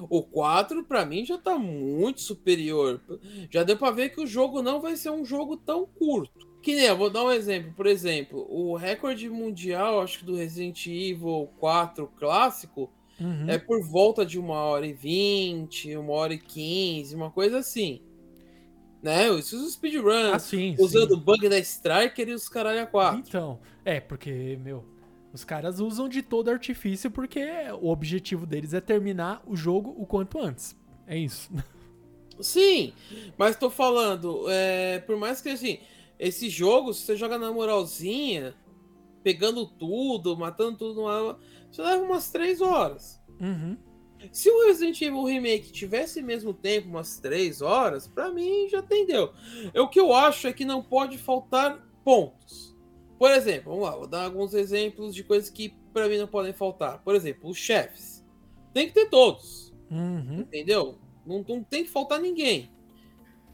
[0.10, 3.02] O 4, pra mim, já tá muito superior.
[3.50, 6.51] Já deu pra ver que o jogo não vai ser um jogo tão curto.
[6.62, 7.74] Que nem, eu vou dar um exemplo.
[7.74, 13.50] Por exemplo, o recorde mundial, acho que do Resident Evil 4 clássico, uhum.
[13.50, 18.02] é por volta de uma hora e vinte, uma hora e quinze, uma coisa assim.
[19.02, 19.28] Né?
[19.30, 20.34] Isso os speedruns.
[20.34, 23.24] Ah, sim, usando o bug da Striker e os caralho a quatro.
[23.28, 24.86] Então, é, porque, meu,
[25.34, 27.44] os caras usam de todo artifício porque
[27.82, 30.76] o objetivo deles é terminar o jogo o quanto antes.
[31.08, 31.50] É isso.
[32.40, 32.94] Sim,
[33.38, 35.80] mas tô falando, é, por mais que assim,
[36.22, 38.54] esse jogo, se você joga na moralzinha,
[39.24, 41.40] pegando tudo, matando tudo, numa...
[41.72, 43.20] você leva umas 3 horas.
[43.40, 43.76] Uhum.
[44.32, 49.34] Se o Resident Evil Remake tivesse mesmo tempo, umas 3 horas, pra mim já entendeu.
[49.76, 52.78] O que eu acho é que não pode faltar pontos.
[53.18, 56.54] Por exemplo, vamos lá, vou dar alguns exemplos de coisas que pra mim não podem
[56.54, 57.02] faltar.
[57.04, 58.24] Por exemplo, os chefes.
[58.72, 59.74] Tem que ter todos.
[59.90, 60.42] Uhum.
[60.42, 61.00] Entendeu?
[61.26, 62.70] Não, não tem que faltar ninguém.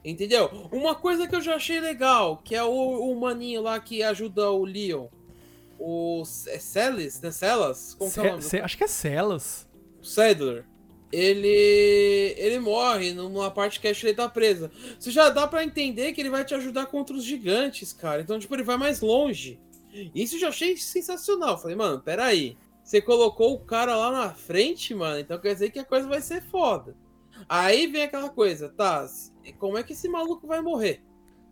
[0.07, 0.49] Entendeu?
[0.71, 4.49] Uma coisa que eu já achei legal, que é o, o maninho lá que ajuda
[4.49, 5.07] o Leon.
[5.77, 7.29] O é Celis, né?
[7.29, 7.93] Celas?
[7.93, 8.61] Como que é o nome?
[8.63, 9.67] Acho que é Celas.
[10.01, 10.65] O Sadler.
[11.11, 12.35] Ele.
[12.37, 14.71] Ele morre numa parte que a Ashley tá presa.
[14.97, 18.21] Você já dá pra entender que ele vai te ajudar contra os gigantes, cara.
[18.21, 19.59] Então, tipo, ele vai mais longe.
[20.15, 21.57] Isso eu já achei sensacional.
[21.57, 22.57] Falei, mano, peraí.
[22.81, 25.19] Você colocou o cara lá na frente, mano.
[25.19, 26.95] Então quer dizer que a coisa vai ser foda.
[27.47, 29.05] Aí vem aquela coisa, tá?
[29.53, 31.01] Como é que esse maluco vai morrer?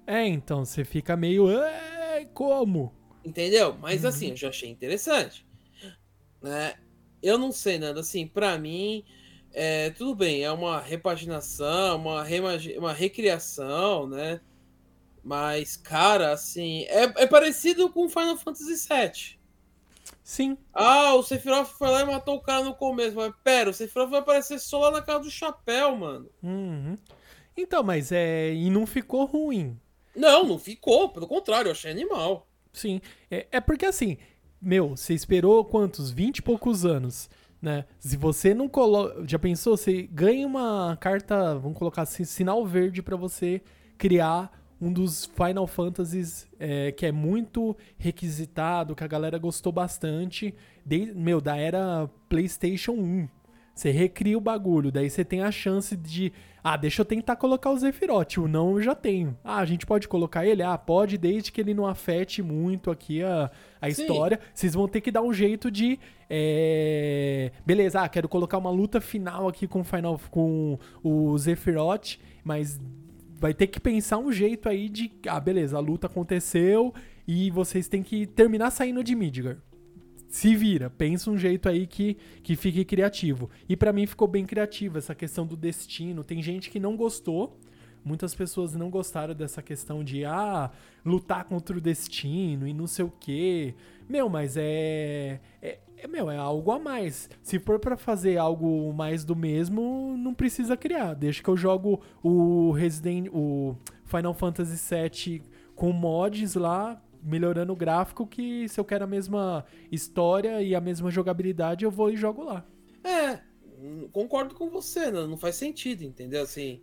[0.08, 1.49] É, então, você fica meio.
[1.49, 2.93] "É, como?
[3.23, 3.75] Entendeu?
[3.79, 4.10] Mas Uhum.
[4.10, 5.45] assim, eu já achei interessante.
[6.41, 6.75] Né?
[7.23, 9.03] Eu não sei, Nando, assim, pra mim,
[9.51, 12.23] é, tudo bem, é uma repaginação, uma,
[12.77, 14.39] uma recriação, né?
[15.23, 19.39] Mas, cara, assim, é, é parecido com Final Fantasy VII.
[20.23, 20.58] Sim.
[20.71, 23.15] Ah, o Sephiroth foi lá e matou o cara no começo.
[23.15, 26.29] Mas pera, o Sephiroth vai aparecer só lá na casa do chapéu, mano.
[26.43, 26.95] Uhum.
[27.57, 28.53] Então, mas é.
[28.53, 29.79] E não ficou ruim.
[30.15, 31.09] Não, não ficou.
[31.09, 32.47] Pelo contrário, eu achei animal.
[32.71, 33.01] Sim.
[33.29, 34.17] É, é porque assim,
[34.61, 36.11] meu, você esperou quantos?
[36.11, 37.29] 20 e poucos anos,
[37.61, 37.85] né?
[37.99, 39.23] Se você não coloca.
[39.27, 39.77] Já pensou?
[39.77, 43.61] Você ganha uma carta, vamos colocar assim, sinal verde pra você
[43.97, 50.53] criar um dos Final Fantasies é, que é muito requisitado, que a galera gostou bastante,
[50.85, 53.27] de, meu, da era PlayStation 1.
[53.75, 56.31] Você recria o bagulho, daí você tem a chance de.
[56.63, 58.38] Ah, deixa eu tentar colocar o Zephyroth.
[58.38, 59.38] O não eu já tenho.
[59.43, 60.63] Ah, a gente pode colocar ele?
[60.63, 64.01] Ah, pode, desde que ele não afete muito aqui a, a Sim.
[64.01, 64.39] história.
[64.53, 65.99] Vocês vão ter que dar um jeito de.
[66.29, 72.17] é, Beleza, ah, quero colocar uma luta final aqui com o Final com o Zephyroth,
[72.45, 72.79] mas
[73.38, 75.11] vai ter que pensar um jeito aí de.
[75.27, 76.93] Ah, beleza, a luta aconteceu
[77.27, 79.57] e vocês têm que terminar saindo de Midgar
[80.36, 83.50] se vira, pensa um jeito aí que, que fique criativo.
[83.69, 86.26] E pra mim ficou bem criativo essa questão do destino.
[86.26, 87.58] Tem gente que não gostou,
[88.04, 90.69] muitas pessoas não gostaram dessa questão de ah,
[91.06, 93.76] lutar contra o destino e não sei o quê.
[94.10, 97.30] Meu, mas é, é, é, meu, é algo a mais.
[97.41, 101.13] Se for pra fazer algo mais do mesmo, não precisa criar.
[101.13, 105.43] Deixa que eu jogo o Resident, o Final Fantasy VII
[105.74, 110.81] com mods lá, melhorando o gráfico, que se eu quero a mesma história e a
[110.81, 112.63] mesma jogabilidade, eu vou e jogo lá.
[113.03, 113.39] É,
[113.79, 116.43] hum, concordo com você, não, não faz sentido, entendeu?
[116.43, 116.81] Assim.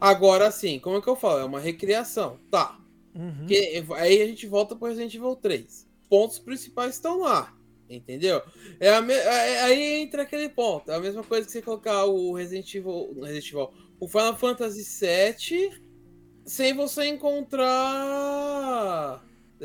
[0.00, 1.40] Agora, assim, como é que eu falo?
[1.40, 2.38] É uma recriação.
[2.50, 2.78] Tá.
[3.14, 3.46] Uhum.
[3.46, 5.86] Que, aí a gente volta pro Resident Evil 3.
[6.08, 7.54] Pontos principais estão lá.
[7.88, 8.40] Entendeu?
[8.80, 10.90] É me- é- aí entra aquele ponto.
[10.90, 13.12] É a mesma coisa que você colocar o Resident Evil.
[13.20, 15.70] Resident Evil o Final Fantasy VII
[16.44, 17.62] sem você encontrar.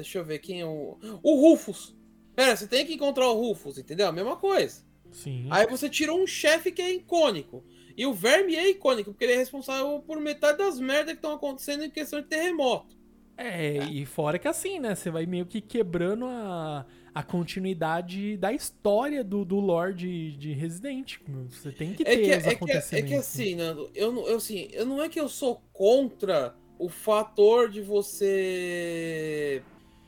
[0.01, 0.97] Deixa eu ver quem é o.
[1.23, 1.95] O Rufus.
[2.35, 4.07] Pera, você tem que encontrar o Rufus, entendeu?
[4.07, 4.85] A mesma coisa.
[5.11, 5.47] Sim.
[5.49, 7.65] Aí você tirou um chefe que é icônico.
[7.95, 11.31] E o Verme é icônico, porque ele é responsável por metade das merdas que estão
[11.33, 12.95] acontecendo em questão de terremoto.
[13.35, 14.93] É, e fora que assim, né?
[14.93, 21.17] Você vai meio que quebrando a, a continuidade da história do, do lore de Resident.
[21.49, 23.09] Você tem que ter É que, os é, que, é acontecimentos.
[23.09, 27.69] que assim, Nando, eu, eu, assim, eu não é que eu sou contra o fator
[27.69, 29.63] de você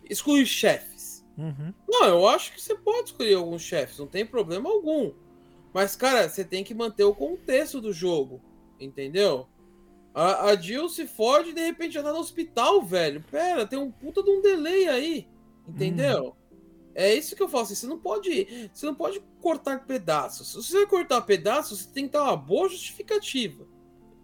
[0.10, 1.26] excluir chefes.
[1.38, 1.74] Uhum.
[1.88, 5.14] Não, eu acho que você pode escolher alguns chefes, não tem problema algum.
[5.74, 8.42] Mas, cara, você tem que manter o contexto do jogo,
[8.80, 9.48] entendeu?
[10.14, 13.24] A, a Jill se fode e de repente já tá no hospital, velho.
[13.30, 15.28] Pera, tem um puta de um delay aí,
[15.68, 16.36] entendeu?
[16.96, 20.52] É isso que eu falo assim, você não pode, você não pode cortar pedaços.
[20.52, 23.66] Se você cortar pedaços, você tem que dar uma boa justificativa.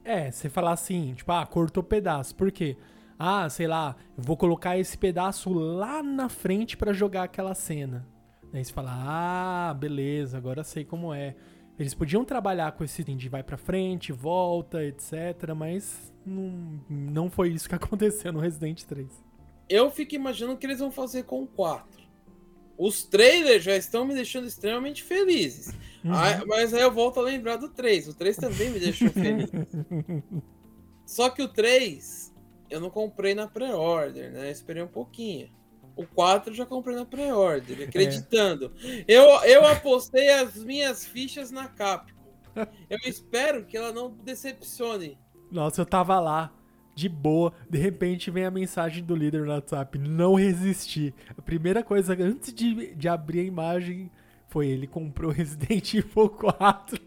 [0.04, 2.36] É, você falar assim, tipo, ah, cortou pedaço.
[2.36, 2.76] Por quê?
[3.18, 8.06] Ah, sei lá, vou colocar esse pedaço lá na frente pra jogar aquela cena.
[8.52, 11.36] Daí você fala, ah, beleza, agora sei como é.
[11.78, 17.50] Eles podiam trabalhar com esse de vai pra frente, volta, etc, mas não, não foi
[17.50, 19.08] isso que aconteceu no Resident 3.
[19.68, 22.06] Eu fico imaginando o que eles vão fazer com o 4.
[22.78, 25.70] Os trailers já estão me deixando extremamente felizes.
[26.04, 26.14] Uhum.
[26.14, 28.10] Ah, mas aí eu volto a lembrar do 3.
[28.10, 29.50] O 3 também me deixou feliz.
[31.06, 32.25] Só que o 3
[32.70, 34.50] eu não comprei na pré-order, né?
[34.52, 35.50] Esperei um pouquinho.
[35.96, 38.74] O 4 eu já comprei na pré-order, acreditando.
[39.08, 42.14] Eu, eu apostei as minhas fichas na Capcom.
[42.90, 45.18] Eu espero que ela não decepcione.
[45.52, 46.54] Nossa, eu tava lá.
[46.96, 47.54] de boa.
[47.70, 51.14] De repente vem a mensagem do líder no WhatsApp: não resisti.
[51.38, 54.10] A primeira coisa antes de, de abrir a imagem
[54.48, 57.00] foi ele comprou Resident Evil 4.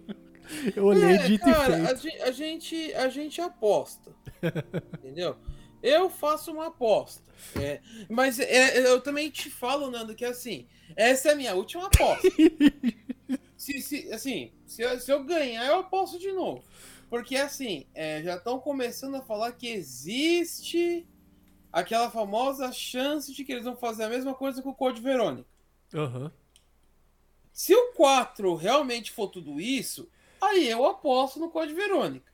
[0.75, 4.15] Eu olhei É, dito cara, e a a gente, a gente aposta.
[4.99, 5.37] entendeu?
[5.83, 7.23] Eu faço uma aposta.
[7.61, 11.87] é, mas é, eu também te falo, Nando, que assim, essa é a minha última
[11.87, 12.29] aposta.
[13.57, 16.65] se, se- assim, se eu, se eu ganhar, eu aposto de novo.
[17.09, 21.07] Porque assim, é, já estão começando a falar que existe
[21.73, 25.49] aquela famosa chance de que eles vão fazer a mesma coisa com o Code Verônica.
[25.95, 26.33] Aham.
[27.53, 30.09] Se o 4 realmente for tudo isso,
[30.41, 32.33] aí eu aposto no Code Verônica.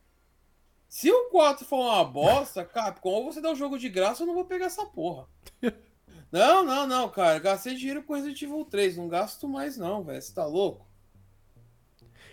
[0.89, 4.27] Se o 4 for uma bosta, Capcom, ou você dá o jogo de graça, eu
[4.27, 5.27] não vou pegar essa porra.
[6.33, 7.39] Não, não, não, cara.
[7.39, 8.97] Gastei dinheiro com Resident Evil 3.
[8.97, 10.21] Não gasto mais, não, velho.
[10.21, 10.85] Você tá louco?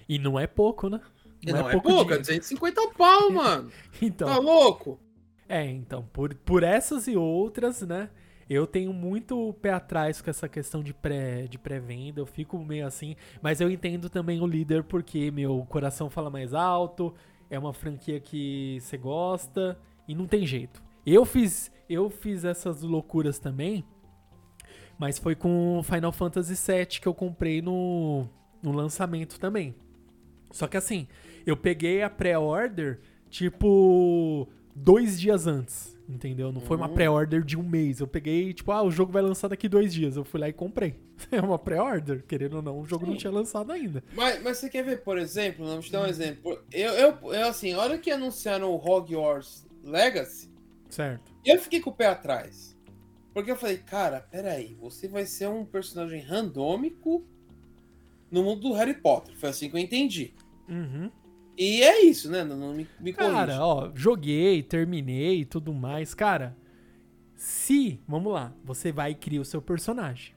[0.10, 1.00] E não é pouco, né?
[1.40, 2.18] E não é pouco, é dinheiro.
[2.18, 3.72] 250 pau, mano.
[4.02, 5.00] Então, Tá louco?
[5.48, 8.10] É, então, por, por essas e outras, né?
[8.54, 12.86] Eu tenho muito pé atrás com essa questão de pré de pré-venda, eu fico meio
[12.86, 17.14] assim, mas eu entendo também o líder porque meu coração fala mais alto,
[17.50, 20.84] é uma franquia que você gosta e não tem jeito.
[21.06, 23.86] Eu fiz eu fiz essas loucuras também,
[25.00, 28.28] mas foi com Final Fantasy VII que eu comprei no,
[28.62, 29.74] no lançamento também.
[30.52, 31.08] Só que assim,
[31.46, 36.52] eu peguei a pré-order, tipo, dois dias antes, entendeu?
[36.52, 36.94] Não foi uma Uhum.
[36.94, 38.00] pré-order de um mês.
[38.00, 40.16] Eu peguei, tipo, ah, o jogo vai lançar daqui dois dias.
[40.16, 40.96] Eu fui lá e comprei.
[41.32, 43.20] É uma pré-order, querendo ou não, o jogo não Sim.
[43.20, 44.04] tinha lançado ainda.
[44.16, 46.60] Mas, mas você quer ver, por exemplo, vou te dar um exemplo.
[46.72, 50.50] Eu, eu, eu, assim, a hora que anunciaram o Hogwarts Legacy,
[50.90, 51.32] Certo.
[51.46, 52.76] eu fiquei com o pé atrás.
[53.34, 57.24] Porque eu falei, cara, peraí, você vai ser um personagem randômico
[58.30, 59.36] no mundo do Harry Potter.
[59.38, 60.34] Foi assim que eu entendi.
[60.68, 61.10] Uhum.
[61.58, 62.44] E é isso, né?
[62.44, 63.14] Não, não me, me.
[63.14, 66.14] Cara, ó, joguei, terminei e tudo mais.
[66.14, 66.56] Cara,
[67.36, 70.34] se, vamos lá, você vai e cria o seu personagem.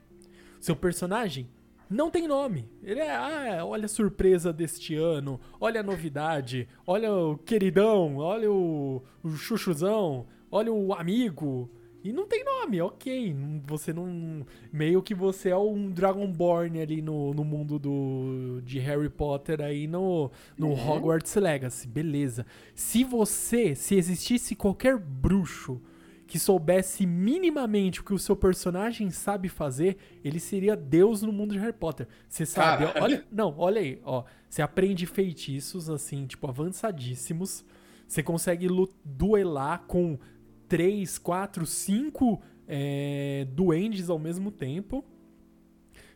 [0.61, 1.49] Seu personagem
[1.89, 2.69] não tem nome.
[2.83, 8.51] Ele é, ah, olha a surpresa deste ano, olha a novidade, olha o queridão, olha
[8.51, 11.71] o, o chuchuzão, olha o amigo.
[12.05, 13.35] E não tem nome, ok.
[13.67, 14.45] Você não.
[14.71, 19.87] Meio que você é um Dragonborn ali no, no mundo do, de Harry Potter aí
[19.87, 20.91] no, no Uhum.
[20.91, 22.45] Hogwarts Legacy, beleza.
[22.75, 25.81] Se você, se existisse qualquer bruxo
[26.27, 31.53] que soubesse minimamente o que o seu personagem sabe fazer, ele seria Deus no mundo
[31.53, 32.07] de Harry Potter.
[32.29, 37.65] Você sabe, olha, não, olha aí, ó, você aprende feitiços assim, tipo avançadíssimos.
[38.07, 38.69] Você consegue
[39.05, 40.19] duelar com
[40.69, 45.05] três, quatro, cinco é, duendes ao mesmo tempo.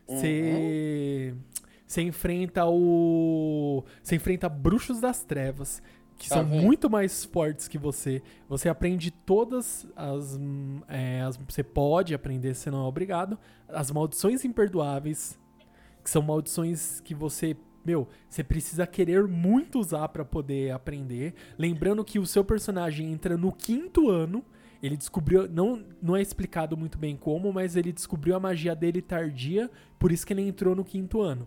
[0.07, 1.35] Você
[1.85, 5.81] você enfrenta o você enfrenta bruxos das trevas
[6.19, 8.21] que Tá são muito mais fortes que você.
[8.49, 13.89] Você aprende todas as, hum, é, as você pode aprender, você não é obrigado, as
[13.89, 15.39] maldições imperdoáveis,
[16.03, 17.55] que são maldições que você
[17.85, 21.33] meu, você precisa querer muito usar pra poder aprender.
[21.57, 24.43] Lembrando que o seu personagem entra no quinto ano.
[24.81, 29.01] Ele descobriu, não, não é explicado muito bem como, mas ele descobriu a magia dele
[29.01, 31.45] tardia, por isso que ele entrou no quinto ano.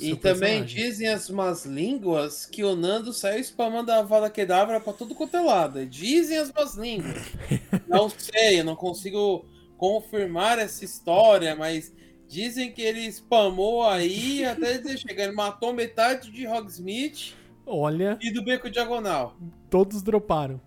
[0.00, 0.66] E também personagem.
[0.66, 5.36] dizem as más línguas que o Nando saiu spamando a Vada Kedavra pra tudo quanto
[5.36, 5.86] é lado.
[5.86, 7.16] Dizem as más línguas.
[7.88, 9.44] não sei, eu não consigo
[9.76, 11.92] confirmar essa história, mas
[12.28, 15.24] dizem que ele spamou aí até ele chegar.
[15.24, 17.34] Ele matou metade de Hogsmeade
[17.64, 19.36] Olha, e do Beco Diagonal.
[19.70, 20.60] todos droparam.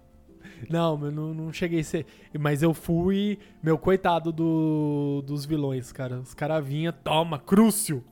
[0.69, 2.05] Não, eu não, não cheguei a ser.
[2.37, 3.39] Mas eu fui.
[3.63, 6.19] Meu, coitado do, dos vilões, cara.
[6.19, 8.03] Os caras vinham, toma, Crucio.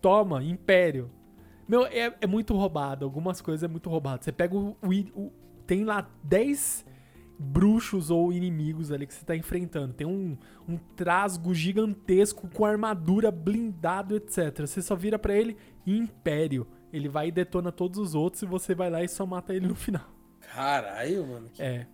[0.00, 1.10] Toma, Império.
[1.68, 3.04] Meu, é, é muito roubado.
[3.04, 4.24] Algumas coisas é muito roubado.
[4.24, 5.32] Você pega o, o o-
[5.66, 6.84] Tem lá 10
[7.42, 9.94] bruxos ou inimigos ali que você tá enfrentando.
[9.94, 10.36] Tem um,
[10.68, 14.60] um trasgo gigantesco com armadura, blindado, etc.
[14.66, 16.66] Você só vira pra ele Império.
[16.92, 19.66] Ele vai e detona todos os outros e você vai lá e só mata ele
[19.66, 20.04] no final.
[20.40, 21.48] Caralho, mano.
[21.52, 21.86] que- É.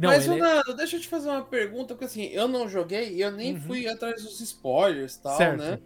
[0.00, 3.12] Não, Mas, ele é- deixa eu te fazer uma pergunta, porque assim, eu não joguei
[3.14, 3.60] e eu nem Uhum.
[3.60, 5.58] fui atrás dos spoilers e tal, Certo.
[5.60, 5.78] né?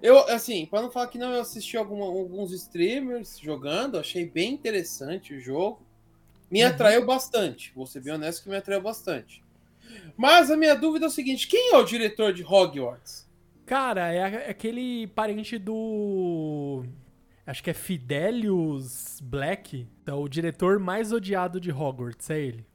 [0.00, 4.54] Eu, assim, pra não falar que não, eu assisti alguma- alguns streamers jogando, achei bem
[4.54, 5.86] interessante o jogo.
[6.52, 6.68] Me Uhum.
[6.70, 9.42] atraiu bastante, vou ser bem honesto que me atraiu bastante.
[10.16, 13.26] Mas a minha dúvida é o seguinte: quem é o diretor de Hogwarts?
[13.64, 16.84] Cara, é a- aquele parente do.
[17.46, 19.88] Acho que é Fidelius Black.
[20.06, 22.66] É o diretor mais odiado de Hogwarts, é ele.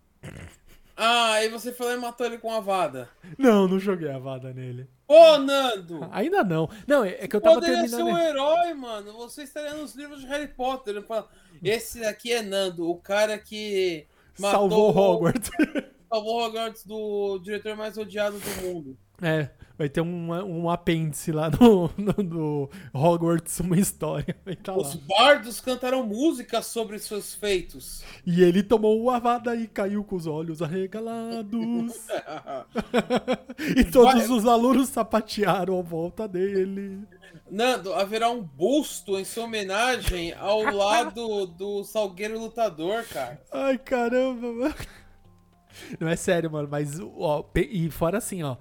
[0.98, 3.08] Ah, aí você falou e matou ele com a vada.
[3.38, 4.90] Não, não joguei a vada nele.
[5.08, 6.08] Ô, Nando!
[6.12, 6.68] Ainda não.
[6.88, 8.16] Não, é é que eu tava Poderia ser terminando.
[8.16, 9.14] um herói, mano.
[9.14, 11.06] Você estaria nos livros de Harry Potter.
[11.64, 15.50] Esse aqui é Nando, o cara que Salvou Hogwarts.
[16.10, 18.98] Salvou Hogwarts do diretor mais odiado do mundo.
[19.22, 24.36] É, vai ter um, um apêndice lá no, no, no Hogwarts, uma história.
[24.44, 24.80] Vai tá lá.
[24.80, 28.04] Os bardos cantaram músicas sobre seus feitos.
[28.26, 32.08] E ele tomou o avada e caiu com os olhos arregalados.
[33.78, 37.06] e todos Vai- os alunos sapatearam à volta dele.
[37.50, 43.42] Nando, haverá um busto em sua homenagem ao lado do Salgueiro Lutador, cara.
[43.52, 44.76] Ai, caramba, mano.
[46.00, 48.58] Não é sério, mano, mas ó, e fora assim, ó,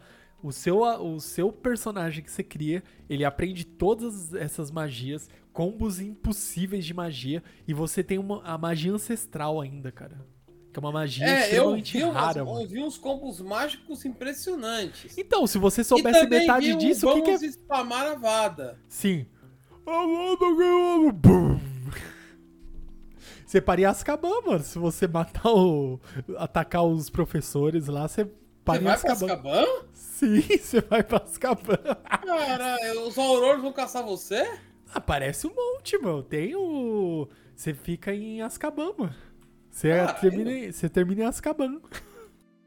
[0.47, 6.84] o seu o seu personagem que você cria, ele aprende todas essas magias, combos impossíveis
[6.84, 10.16] de magia e você tem uma a magia ancestral ainda, cara.
[10.72, 11.44] Que é uma magia É, eu
[11.76, 15.16] extremamente vi, umas- rara, eu vi uns combos mágicos impressionantes.
[15.16, 18.78] Então, se você soubesse metade vi o disso, o que, que é spamar a Vada.
[18.88, 19.26] Sim.
[23.47, 24.62] Você paria Azkaban, mano.
[24.64, 26.01] Se você matar o.
[26.36, 28.28] atacar os professores lá, você
[28.64, 29.26] paria Azkaban.
[29.32, 29.64] Azkaban?
[30.17, 31.77] Sim, você vai pra Azkaban.
[32.25, 34.59] Cara, os Auroros vão caçar você?
[34.95, 36.23] Aparece um monte, mano.
[36.23, 37.29] Tem o.
[37.55, 39.14] Você fica em Azkaban, mano.
[39.71, 40.21] Você Caralho.
[40.21, 41.81] termina, em- você termina em Azkaban.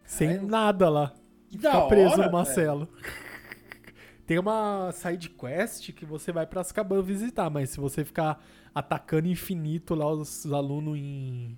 [0.05, 0.47] Sem Caralho.
[0.47, 1.13] nada lá.
[1.49, 2.87] Que da Fica preso hora, numa cela.
[4.27, 8.39] Tem uma side quest que você vai pra Azkaban visitar, mas se você ficar
[8.75, 11.57] atacando infinito lá os alunos em.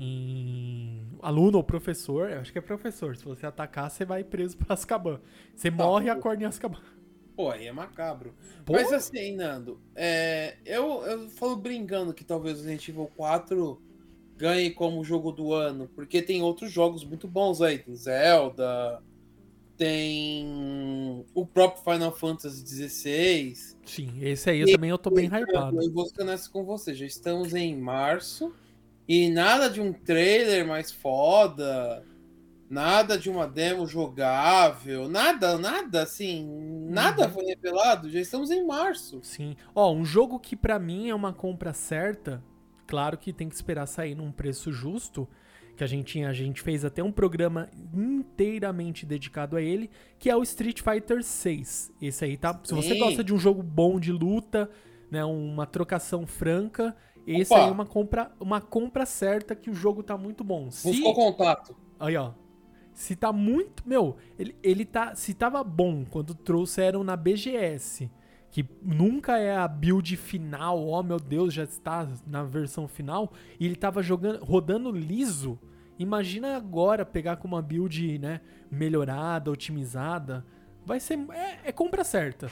[0.00, 1.06] Em.
[1.20, 3.14] aluno ou professor, eu acho que é professor.
[3.16, 5.20] Se você atacar, você vai preso pra Azkaban.
[5.54, 6.80] Você morre e acorda em Azkaban.
[7.36, 8.34] Pô, aí é macabro.
[8.64, 8.72] Pô.
[8.72, 13.80] Mas assim, Nando, é, eu, eu falo brincando que talvez o Resident Evil 4
[14.36, 17.78] ganhe como jogo do ano, porque tem outros jogos muito bons aí.
[17.78, 19.02] Tem Zelda,
[19.76, 23.54] tem o próprio Final Fantasy XVI.
[23.84, 25.82] Sim, esse aí eu também eu tô bem hypado.
[25.82, 28.52] Eu vou ser honesto com você, já estamos em março
[29.08, 32.04] e nada de um trailer mais foda,
[32.68, 36.46] nada de uma demo jogável, nada, nada assim,
[36.88, 37.30] nada Uhum.
[37.32, 39.18] foi revelado, já estamos em março.
[39.22, 39.56] Sim.
[39.74, 42.42] Ó, um jogo que pra mim é uma compra certa,
[42.86, 45.28] claro que tem que esperar sair num preço justo,
[45.76, 50.28] que a gente, tinha- a gente fez até um programa inteiramente dedicado a ele, que
[50.30, 51.90] é o Street Fighter 6.
[52.00, 52.58] Esse aí tá.
[52.64, 54.70] Se você gosta de um jogo bom de luta,
[55.10, 56.94] né, uma trocação franca,
[57.26, 57.62] esse Opa.
[57.62, 60.70] aí é uma compra, uma compra certa que o jogo tá muito bom.
[60.70, 61.76] Se Buscou contato.
[61.98, 62.32] Aí, ó.
[62.92, 63.82] Se tá muito.
[63.86, 65.14] Meu, ele, ele tá.
[65.14, 68.10] Se tava bom quando trouxeram na BGS,
[68.50, 73.66] que nunca é a build final, ó meu Deus, já está na versão final, e
[73.66, 75.58] ele tava jogando, rodando liso.
[75.98, 78.40] Imagina agora pegar com uma build, né,
[78.70, 80.44] melhorada, otimizada.
[80.84, 81.18] Vai ser.
[81.30, 82.50] É, é compra certa.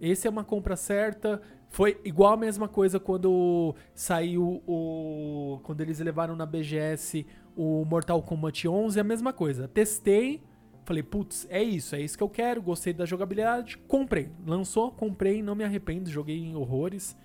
[0.00, 1.42] Esse é uma compra certa.
[1.74, 5.58] Foi igual a mesma coisa quando saiu o.
[5.64, 9.66] Quando eles levaram na BGS o Mortal Kombat 11, a mesma coisa.
[9.66, 10.40] Testei,
[10.84, 14.30] falei, putz, é isso, é isso que eu quero, gostei da jogabilidade, comprei.
[14.46, 17.16] Lançou, comprei, não me arrependo, joguei em horrores.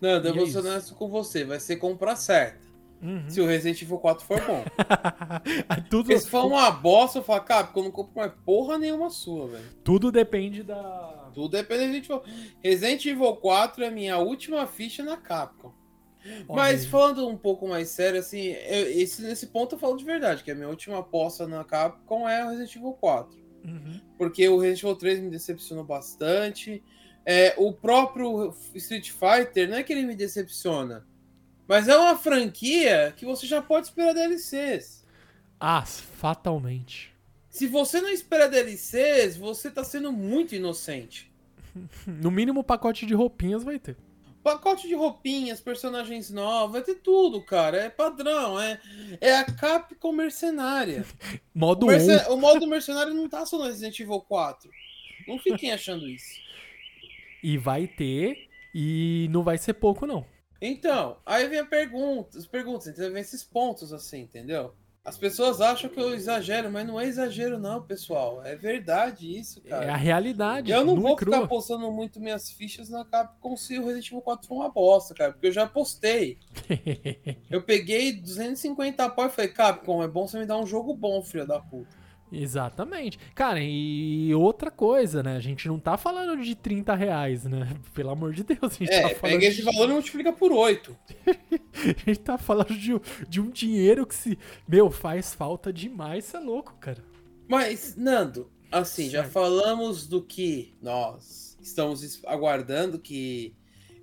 [0.00, 2.64] Nando, eu é vou ser honesto com você, vai ser compra certa.
[3.00, 3.28] Uhum.
[3.28, 4.64] Se o Resident Evil 4 for bom.
[5.88, 9.08] Tudo, se for uma bosta, eu falo, cara, porque eu não compro mais porra nenhuma
[9.08, 9.64] sua, velho.
[9.84, 11.23] tudo depende da.
[11.34, 12.22] Tudo depende do Resident Evil.
[12.62, 15.72] Resident Evil 4 é minha última ficha na Capcom.
[16.48, 20.04] Mas Olha, falando um pouco mais sério, assim, eu- esse, nesse ponto eu falo de
[20.04, 23.36] verdade, que a minha última aposta na Capcom é o Resident Evil 4.
[23.64, 24.00] uhum.
[24.16, 26.82] Porque o Resident Evil 3 me decepcionou bastante.
[27.26, 31.06] É, o próprio Street Fighter, não é que ele me decepciona,
[31.66, 35.04] mas é uma franquia que você já pode esperar DLCs.
[35.58, 37.13] Ah, fatalmente.
[37.54, 41.30] Se você não espera DLCs, você tá sendo muito inocente.
[42.04, 43.96] No mínimo, o pacote de roupinhas vai ter.
[44.42, 47.76] Pacote de roupinhas, personagens novos, vai ter tudo, cara.
[47.78, 48.80] É padrão, é,
[49.20, 51.04] é a Capcom mercenária.
[51.54, 51.92] Modo O, 1.
[51.92, 54.68] merce- o modo mercenário não tá só no Resident Evil 4.
[55.28, 56.40] Não fiquem achando isso.
[57.42, 58.48] E vai ter.
[58.74, 60.26] E não vai ser pouco, não.
[60.60, 63.12] Então, aí vem a pergunta, as perguntas, entendeu?
[63.12, 64.74] Vem esses pontos assim, entendeu?
[65.04, 68.42] As pessoas acham que eu exagero, mas não é exagero não, pessoal.
[68.42, 69.92] É verdade isso, É cara.
[69.92, 70.70] a realidade.
[70.70, 71.34] eu não vou crua.
[71.36, 75.12] ficar postando muito minhas fichas na Capcom se o Resident Evil 4 for uma bosta,
[75.14, 76.38] cara, porque eu já postei.
[77.50, 81.22] Eu peguei 250 pau e falei, Capcom, é bom você me dar um jogo bom,
[81.22, 82.03] filho da puta.
[82.42, 83.18] Exatamente.
[83.34, 85.36] Cara, e outra coisa, né?
[85.36, 87.68] A gente não tá falando de 30 reais, né?
[87.94, 88.58] Pelo amor de Deus.
[88.62, 89.62] A gente É, tá falando pega esse de...
[89.62, 90.96] valor e multiplica por 8.
[91.74, 94.38] A gente tá falando de, um- de um dinheiro que se.
[94.66, 97.02] Meu, faz falta demais, você é louco, cara.
[97.48, 103.54] Mas, Nando, assim, já falamos do que nós estamos es- aguardando, que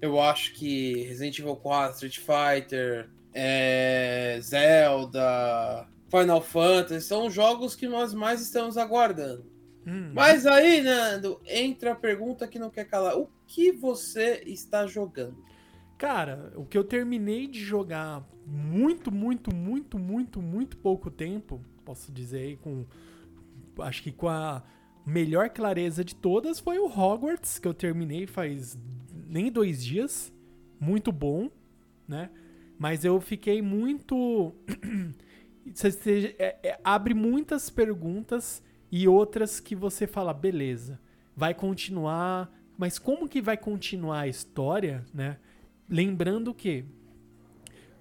[0.02, 7.88] eu acho que Resident Evil 4, Street Fighter, é, Zelda, Final Fantasy, são jogos que
[7.88, 9.50] nós mais estamos aguardando.
[9.88, 10.12] Hum.
[10.14, 13.18] Mas aí, Nando, entra a pergunta que não quer calar.
[13.18, 15.44] O que você está jogando?
[15.98, 22.12] Cara, o que eu terminei de jogar muito, muito, muito, muito, muito pouco tempo, posso
[22.12, 22.86] dizer aí com.
[23.80, 24.62] Acho que com a
[25.06, 28.78] melhor clareza de todas foi o Hogwarts, que eu terminei faz
[29.28, 30.32] nem dois dias.
[30.80, 31.50] Muito bom,
[32.08, 32.30] né?
[32.78, 34.54] Mas eu fiquei muito.
[35.74, 41.00] Você- você- é- é- abre muitas perguntas e outras que você fala, beleza,
[41.36, 42.52] vai continuar.
[42.78, 45.38] Mas como que vai continuar a história, né?
[45.88, 46.84] Lembrando que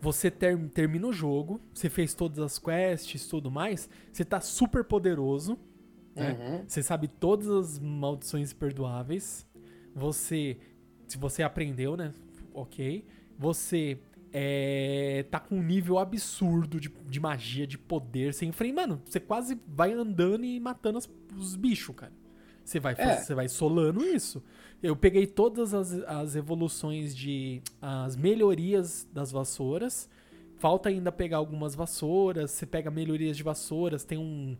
[0.01, 4.41] você ter- termina o jogo, você fez todas as quests e tudo mais, você tá
[4.41, 5.59] super poderoso,
[6.17, 6.33] né?
[6.41, 6.65] Uhum.
[6.67, 9.47] Você sabe todas as maldições perdoáveis.
[9.95, 10.57] Você.
[11.07, 12.15] Se você aprendeu, né?
[12.55, 13.05] Ok.
[13.39, 13.99] Você
[14.33, 18.33] é, tá com um nível absurdo de, de magia, de poder.
[18.35, 18.75] Você enfrenta.
[18.83, 22.13] Mano, você quase vai andando e matando as- os bichos, cara.
[22.65, 23.17] Você vai, É.
[23.17, 24.43] você vai solando isso.
[24.83, 27.61] Eu peguei todas as, as evoluções de.
[27.83, 30.09] as melhorias das vassouras.
[30.59, 32.51] Falta ainda pegar algumas vassouras.
[32.53, 34.05] Você pega melhorias de vassouras.
[34.05, 34.57] Tem um,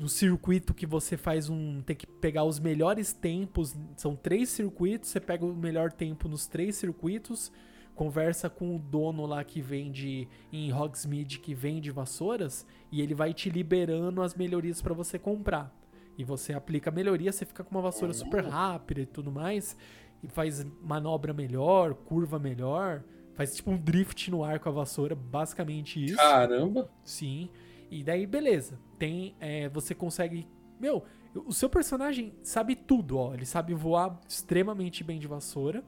[0.00, 1.80] um circuito que você faz um.
[1.82, 3.76] Tem que pegar os melhores tempos.
[3.96, 5.10] São três circuitos.
[5.10, 7.52] Você pega o melhor tempo nos três circuitos.
[7.94, 12.66] Conversa com o dono lá que vende em Hogsmeade, que vende vassouras.
[12.90, 15.72] E ele vai te liberando as melhorias pra você comprar.
[16.16, 19.76] E você aplica a melhoria, você fica com uma vassoura super rápida e tudo mais.
[20.22, 23.02] E faz manobra melhor, curva melhor.
[23.34, 26.16] Faz tipo um drift no ar com a vassoura, basicamente isso.
[26.16, 26.88] Caramba!
[27.04, 27.48] Sim.
[27.90, 28.78] E daí, beleza.
[28.98, 29.36] Tem.
[29.40, 30.48] é, você consegue.
[30.80, 33.34] Meu, o seu personagem sabe tudo, ó.
[33.34, 35.84] Ele sabe voar extremamente bem de vassoura.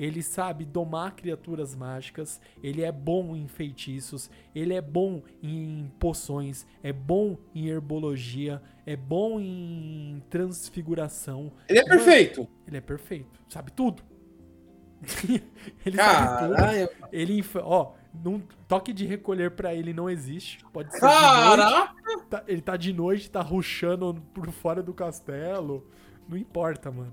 [0.00, 2.40] Ele sabe domar criaturas mágicas.
[2.62, 4.30] Ele é bom em feitiços.
[4.54, 6.66] Ele é bom em poções.
[6.82, 8.62] É bom em herbologia.
[8.86, 11.52] É bom em transfiguração.
[11.68, 12.48] Ele é perfeito!
[12.66, 13.44] Ele é perfeito.
[13.46, 14.02] Sabe tudo.
[15.84, 16.56] ele sabe tudo.
[16.56, 16.88] Caralho!
[17.12, 17.92] Ele, ó,
[18.24, 20.64] num toque de recolher pra ele não existe.
[20.72, 21.20] Pode ser de noite.
[21.20, 21.94] Caraca!
[22.30, 25.86] Tá- ele tá de noite, tá ruxando por fora do castelo.
[26.26, 27.12] Não importa, mano.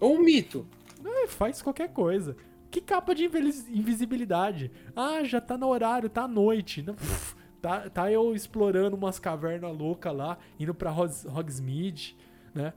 [0.00, 0.68] Um mito.
[1.04, 2.36] É, faz qualquer coisa.
[2.70, 4.70] Que capa de invis- invisibilidade?
[4.94, 6.82] Ah, já tá no horário, tá à noite.
[6.82, 12.16] Não, pff, Tá, tá eu explorando umas cavernas loucas lá, indo pra Hos- Hogsmeade,
[12.54, 12.72] né?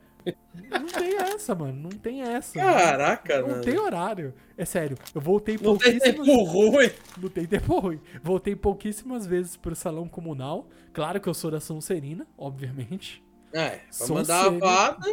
[0.69, 1.83] Não tem essa, mano.
[1.83, 2.59] Não tem essa.
[2.59, 3.61] Caraca, Não mano.
[3.63, 4.33] tem horário.
[4.57, 4.97] É sério.
[5.15, 6.89] Eu voltei Não tem pouquíssimas tempo ruim.
[7.17, 8.01] Não tem tempo ruim.
[8.21, 10.67] Voltei pouquíssimas vezes pro salão comunal.
[10.91, 13.23] Claro que eu sou da Sonserina, obviamente.
[13.53, 15.09] É, pra Sou mandar a vada.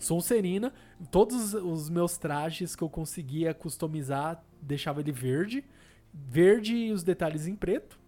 [0.00, 0.72] Sonserina,
[1.10, 5.64] todos os meus trajes que eu conseguia customizar, deixava ele verde.
[6.12, 7.98] Verde e os detalhes em preto.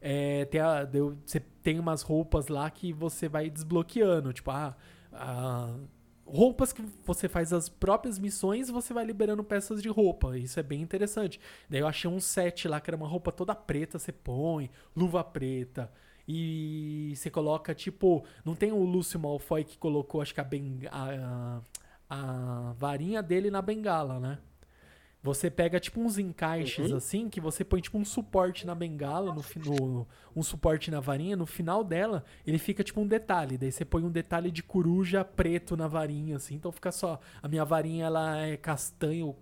[0.00, 0.88] É, tem a-
[1.24, 4.32] você tem umas roupas lá que você vai desbloqueando.
[4.32, 4.76] Tipo, ah,
[5.12, 5.74] ah,
[6.24, 10.36] roupas que você faz as próprias missões, você vai liberando peças de roupa.
[10.38, 11.40] Isso é bem interessante.
[11.68, 15.22] Daí eu achei um set lá que era uma roupa toda preta, você põe, luva
[15.24, 15.90] preta.
[16.28, 20.90] E você coloca, tipo, não tem o Lúcio Malfoy que colocou, acho que a, benga,
[20.92, 21.60] a,
[22.10, 24.38] a varinha dele na bengala, né?
[25.22, 26.96] Você pega tipo uns encaixes Uhum.
[26.96, 30.06] assim, que você põe tipo um suporte na bengala, no, no-
[30.36, 33.58] um suporte na varinha, no final dela ele fica tipo um detalhe.
[33.58, 36.54] Daí você põe um detalhe de coruja preto na varinha, assim.
[36.54, 37.18] Então fica só.
[37.42, 39.34] A minha varinha ela é castanho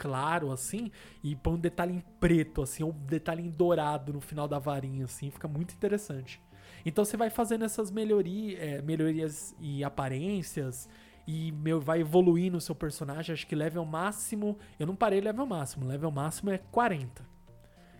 [0.00, 0.90] claro, assim,
[1.22, 5.04] e põe um detalhe em preto, assim, um detalhe em dourado no final da varinha,
[5.04, 5.30] assim.
[5.30, 6.40] Fica muito interessante.
[6.86, 10.88] Então você vai fazendo essas é, melhorias e aparências
[11.26, 13.34] e meu, vai evoluindo o seu personagem.
[13.34, 14.58] Acho que level máximo.
[14.78, 15.86] Eu não parei level máximo.
[15.86, 17.28] Level máximo é 40.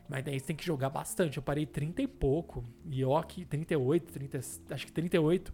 [0.08, 1.36] Mas daí você tem que jogar bastante.
[1.36, 2.64] Eu parei 30 e pouco.
[2.86, 4.40] E ó, que 38, 30,
[4.70, 5.52] acho que 38.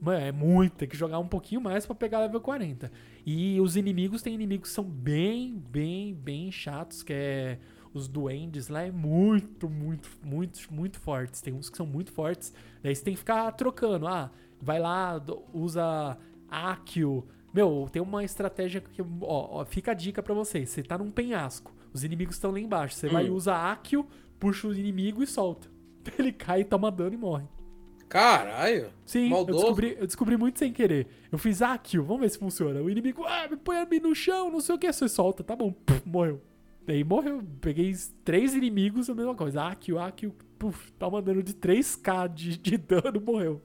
[0.00, 0.76] Mano, é muito.
[0.76, 2.90] Tem que jogar um pouquinho mais pra pegar level 40.
[3.26, 7.02] E os inimigos, tem inimigos que são bem, bem, bem chatos.
[7.02, 7.58] Que é
[7.92, 8.82] os duendes lá.
[8.82, 11.40] É muito, muito, muito, muito fortes.
[11.40, 12.52] Tem uns que são muito fortes.
[12.82, 14.06] Daí você tem que ficar trocando.
[14.06, 14.30] Ah,
[14.60, 15.20] vai lá,
[15.52, 16.16] usa
[16.48, 17.26] Akio.
[17.52, 19.02] Meu, tem uma estratégia que.
[19.02, 19.06] Ó,
[19.60, 20.70] ó, fica a dica pra vocês.
[20.70, 21.72] Você tá num penhasco.
[21.92, 22.94] Os inimigos estão lá embaixo.
[22.94, 23.34] Você vai e Hum.
[23.34, 24.06] usa Akio,
[24.38, 25.68] puxa o inimigo e solta.
[26.18, 27.46] Ele cai, toma dano e morre.
[28.08, 28.90] Caralho.
[29.04, 31.06] Sim, eu descobri, eu descobri muito sem querer.
[31.30, 32.80] Eu fiz Akio, vamos ver se funciona.
[32.80, 34.90] O inimigo, ah, me põe no chão, não sei o que.
[34.90, 36.40] Você solta, tá bom, puf, morreu.
[36.86, 37.42] Daí morreu.
[37.60, 37.94] Peguei
[38.24, 39.64] três inimigos, a mesma coisa.
[39.64, 43.60] Akio, Akio, puf, tá mandando de 3k de, de dano, morreu.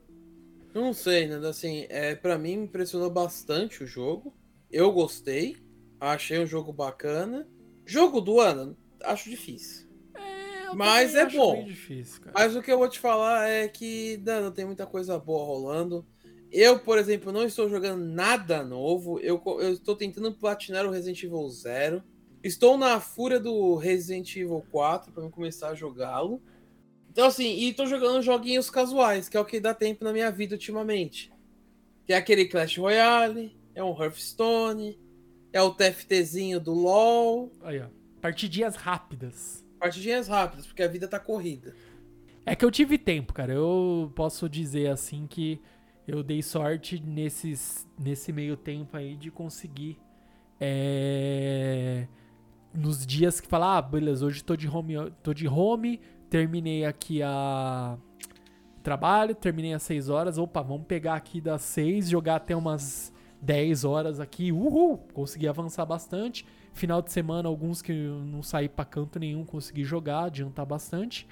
[0.74, 4.34] Não sei, Nando, assim, é, pra mim me impressionou bastante o jogo.
[4.72, 5.56] Eu gostei.
[6.00, 7.48] Achei um jogo bacana.
[7.86, 9.83] Jogo do ano, acho difícil.
[10.76, 11.64] Mas é bom.
[11.64, 12.22] difícil.
[12.34, 16.06] Mas o que eu vou te falar é que não, tem muita coisa boa rolando.
[16.52, 19.20] Eu, por exemplo, não estou jogando nada novo.
[19.20, 22.04] Eu, eu estou tentando platinar o Resident Evil 0.
[22.44, 26.42] Estou na fúria do Resident Evil 4 para começar a jogá-lo.
[27.10, 30.32] Então, assim, e estou jogando joguinhos casuais, que é o que dá tempo na minha
[30.32, 31.32] vida ultimamente.
[32.06, 35.00] Que é aquele Clash Royale, é um Hearthstone,
[35.54, 37.52] é o TFTzinho do LoL.
[37.62, 37.88] Aí, ó.
[38.20, 39.63] Partidinhas rápidas.
[39.84, 41.76] Partidinhas rápidas, porque a vida tá corrida.
[42.46, 43.52] É que eu tive tempo, cara.
[43.52, 45.62] Eu posso dizer assim que
[46.08, 50.00] eu dei sorte nesses, nesse meio tempo aí de conseguir.
[50.58, 52.08] é,
[52.74, 57.22] nos dias que falar, ah, beleza, hoje tô de home, tô de home, terminei aqui
[57.22, 57.98] a
[58.82, 60.38] trabalho, terminei às 6 horas.
[60.38, 63.12] Opa, vamos pegar aqui das 6, jogar até umas
[63.42, 64.50] 10 horas aqui.
[64.50, 64.98] Uhul!
[65.14, 66.46] Consegui avançar bastante.
[66.74, 71.28] Final de semana, alguns que eu não saí pra canto nenhum, consegui jogar, adiantar bastante.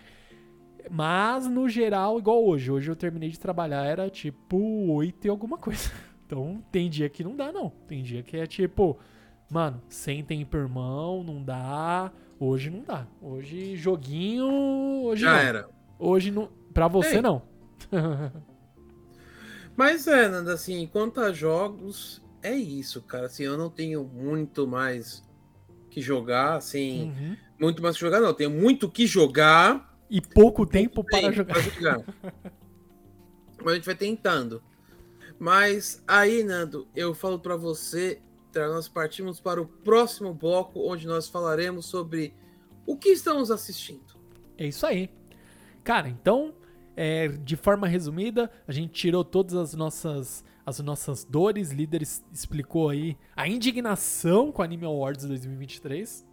[0.90, 2.72] Mas, no geral, igual hoje.
[2.72, 4.58] Hoje eu terminei de trabalhar, era tipo
[4.92, 5.92] 8 e alguma coisa.
[6.32, 7.70] Então, tem dia que não dá, não.
[7.90, 8.98] Tem dia que é tipo,
[9.52, 12.10] mano, sem tempo, irmão, não dá.
[12.40, 13.06] Hoje não dá.
[13.22, 14.46] Hoje, joguinho.
[15.04, 15.40] Hoje Já não.
[15.40, 15.70] era.
[16.00, 16.48] Hoje não.
[16.74, 17.22] Pra você, Ei.
[17.22, 17.42] não.
[19.76, 23.26] Mas é, Nanda, assim, quanto a jogos, é isso, cara.
[23.26, 25.22] Assim, eu não tenho muito mais
[25.92, 27.14] que jogar, assim.
[27.18, 27.38] Uhum.
[27.60, 28.34] Muito mais que jogar, não.
[28.34, 29.96] Tenho muito que jogar.
[30.10, 31.54] E pouco tempo para jogar.
[31.54, 32.04] pra jogar.
[33.64, 34.64] Mas a gente vai tentando.
[35.38, 38.22] Mas aí, Nando, eu falo pra você,
[38.52, 42.34] tá, nós partimos para o próximo bloco, onde nós falaremos sobre
[42.86, 44.20] o que estamos assistindo.
[44.58, 45.10] É isso aí.
[45.84, 46.54] Cara, então,
[46.96, 52.24] é, de forma resumida, a gente tirou todas as nossas as nossas dores, líder es-
[52.32, 56.26] explicou aí a indignação com o Anime Awards 2023.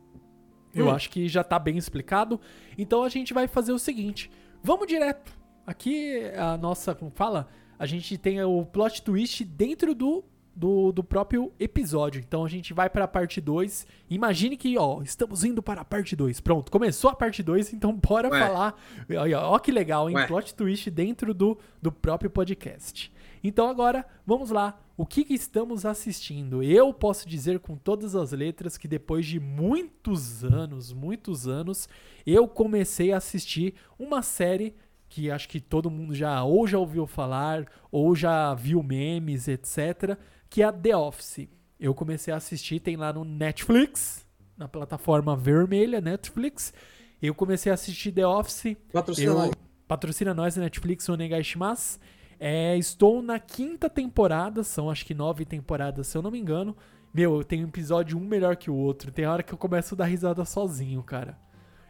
[0.75, 0.91] Eu Hum.
[0.91, 2.41] acho que já tá bem explicado.
[2.77, 4.31] Então a gente vai fazer o seguinte,
[4.63, 5.37] vamos direto.
[5.67, 7.49] Aqui a nossa, como fala,
[7.79, 10.25] a gente tem o plot twist dentro do
[10.57, 12.19] do, do próprio episódio.
[12.21, 13.87] Então a gente vai para a parte 2.
[14.11, 16.41] Imagine que, ó, estamos indo para a parte 2.
[16.41, 18.41] Pronto, começou a parte 2, então bora Ué.
[18.41, 18.75] falar.
[19.17, 20.17] Olha, ó que legal, hein?
[20.17, 20.27] Ué.
[20.27, 23.13] Plot twist dentro do, do próprio podcast.
[23.43, 24.81] Então agora, vamos lá.
[24.97, 26.63] O que, que estamos assistindo?
[26.63, 31.89] Eu posso dizer com todas as letras que depois de muitos anos, muitos anos,
[32.27, 34.75] eu comecei a assistir uma série
[35.09, 40.19] que acho que todo mundo já ou já ouviu falar, ou já viu memes, etc.,
[40.51, 41.49] que é a The Office.
[41.79, 44.27] Eu comecei a assistir, tem lá no Netflix,
[44.57, 46.75] na plataforma vermelha Netflix.
[47.23, 48.77] Eu comecei a assistir The Office.
[48.93, 49.51] Patrocina Eu, nós.
[49.87, 51.99] patrocina nós, Netflix, Onegai Shimasu.
[52.41, 56.77] É, estou na quinta temporada, são acho que nove temporadas, se eu não me engano.
[57.13, 59.11] Meu, eu tenho um episódio um melhor que o outro.
[59.11, 61.39] Tem hora que eu começo a dar risada sozinho, cara.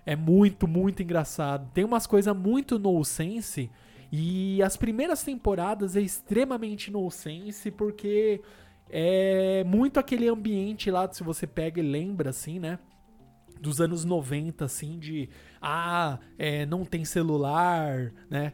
[0.07, 1.71] É muito, muito engraçado.
[1.75, 3.71] Tem umas coisas muito nonsense.
[4.11, 8.41] E as primeiras temporadas é extremamente nonsense, porque
[8.89, 12.79] é muito aquele ambiente lá, se você pega e lembra, assim, né?
[13.61, 15.29] Dos anos 90, assim, de.
[15.61, 18.53] Ah, é, não tem celular, né?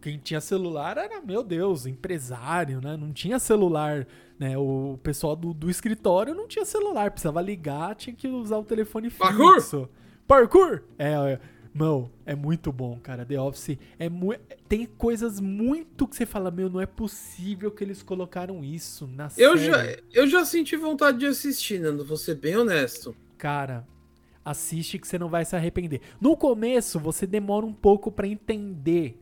[0.00, 2.96] Quem tinha celular era, meu Deus, empresário, né?
[2.96, 4.06] Não tinha celular,
[4.38, 4.56] né?
[4.56, 9.10] O pessoal do, do escritório não tinha celular, precisava ligar, tinha que usar o telefone
[9.10, 9.54] Parkour?
[9.54, 9.88] fixo.
[10.26, 10.82] Parkour!
[10.98, 11.40] É, é,
[11.78, 13.26] Mano, é muito bom, cara.
[13.26, 14.08] The Office é
[14.66, 19.28] tem coisas muito que você fala, meu, não é possível que eles colocaram isso na
[19.36, 19.66] Eu série.
[19.66, 23.14] já, eu já senti vontade de assistir, Nando, vou ser bem honesto.
[23.36, 23.86] Cara,
[24.46, 26.00] assiste que você não vai se arrepender.
[26.20, 29.20] No começo, você demora um pouco pra entender.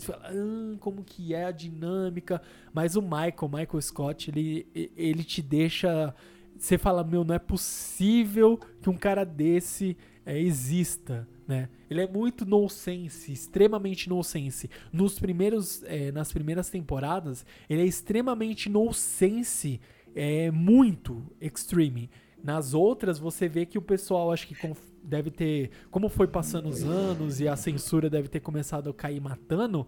[0.00, 2.42] Fala, "Ah, como que é a dinâmica.
[2.72, 6.14] Mas o Michael, Michael Scott, ele, ele te deixa.
[6.58, 9.96] Você fala, meu, não é possível que um cara desse
[10.26, 11.70] é, exista, né?
[11.88, 14.68] Ele é muito nonsense, extremamente nonsense.
[14.92, 19.80] Nos primeiros, é, nas primeiras temporadas, ele é extremamente nonsense,
[20.14, 22.10] é muito extreme.
[22.42, 24.54] Nas outras, você vê que o pessoal, acho que
[25.02, 25.70] deve ter.
[25.90, 29.86] Como foi passando os anos e a censura deve ter começado a cair matando.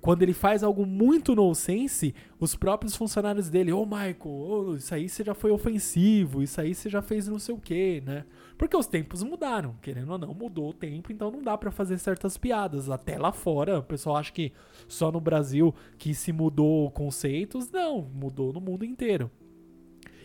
[0.00, 5.08] Quando ele faz algo muito nonsense, os próprios funcionários dele, ô Michael, ô, isso aí
[5.08, 8.24] você já foi ofensivo, isso aí você já fez não sei o que, né?
[8.58, 11.98] Porque os tempos mudaram, querendo ou não, mudou o tempo, então não dá pra fazer
[11.98, 12.90] certas piadas.
[12.90, 14.52] Até lá fora, o pessoal acha que
[14.88, 19.30] só no Brasil que se mudou conceitos, não, mudou no mundo inteiro.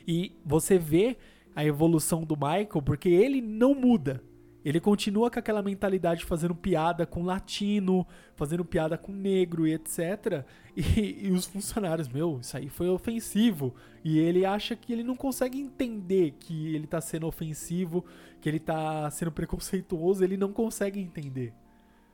[0.08, 1.18] E você vê
[1.58, 4.24] a evolução do Michael, porque ele não muda.
[4.64, 8.06] Ele continua com aquela mentalidade fazendo piada com latino,
[8.36, 10.46] fazendo piada com negro e etc.
[10.76, 13.74] E, e, os funcionários, meu, isso aí foi ofensivo.
[14.04, 18.06] E ele acha que ele não consegue entender que ele tá sendo ofensivo,
[18.40, 21.56] que ele tá sendo preconceituoso, ele não consegue entender.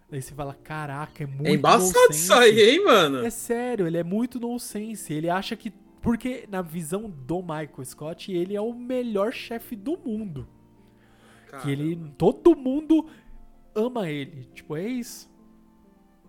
[0.10, 3.26] Aí você fala, caraca, é muito É embaçado isso aí, hein, mano?
[3.26, 5.12] É sério, ele é muito nonsense.
[5.12, 5.74] Ele acha que.
[6.04, 10.46] Porque na visão do Michael Scott, ele é o melhor chefe do mundo.
[11.62, 12.12] Que ele.
[12.18, 13.08] Todo mundo
[13.74, 14.44] ama ele.
[14.54, 15.32] Tipo, é isso.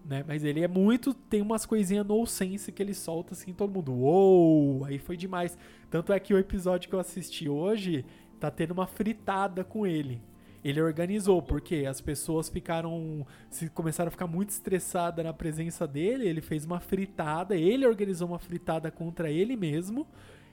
[0.05, 0.25] Né?
[0.29, 1.13] Mas ele é muito.
[1.13, 3.93] Tem umas coisinhas no sense que ele solta assim, todo mundo.
[3.93, 4.85] Uou!
[4.85, 5.59] Aí foi demais.
[5.91, 8.05] Tanto é que o episódio que eu assisti hoje
[8.39, 10.23] tá tendo uma fritada com ele.
[10.65, 13.27] Ele organizou, porque as pessoas ficaram.
[13.51, 18.27] Se começaram a ficar muito estressadas na presença dele, ele fez uma fritada, ele organizou
[18.29, 20.07] uma fritada contra ele mesmo.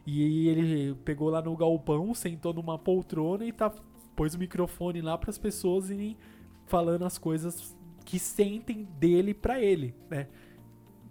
[0.05, 3.71] E ele pegou lá no galpão, sentou numa poltrona e tá
[4.15, 6.17] pôs o microfone lá para as pessoas irem
[6.65, 10.27] falando as coisas que sentem dele para ele, né?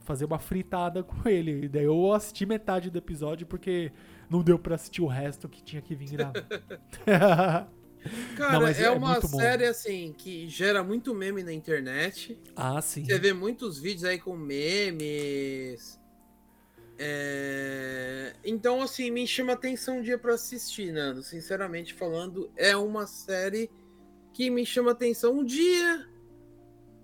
[0.01, 1.65] Fazer uma fritada com ele.
[1.65, 3.93] E daí eu assisti metade do episódio porque
[4.29, 7.69] não deu para assistir o resto que tinha que vir gravar.
[8.37, 12.39] Cara, não, é, é, uma série assim que gera muito meme na internet.
[12.57, 13.05] Ah, sim.
[13.05, 16.01] Você vê muitos vídeos aí com memes.
[16.99, 18.35] É...
[18.45, 21.23] Então, assim, me chama atenção um dia para assistir, Nando.
[21.23, 23.71] Sinceramente falando, é uma série
[24.33, 26.07] que me chama atenção um dia.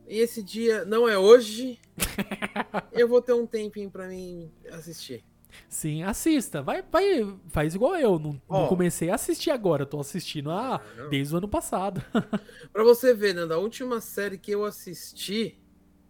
[0.09, 1.79] E esse dia não é hoje.
[2.93, 5.25] eu vou ter um tempinho para mim assistir.
[5.69, 6.63] Sim, assista.
[6.63, 8.19] Vai, vai, faz igual eu.
[8.19, 8.61] Não, oh.
[8.61, 10.81] não comecei a assistir agora, tô assistindo ah,
[11.11, 12.03] desde o ano passado.
[12.73, 15.59] pra você ver, Nando, a última série que eu assisti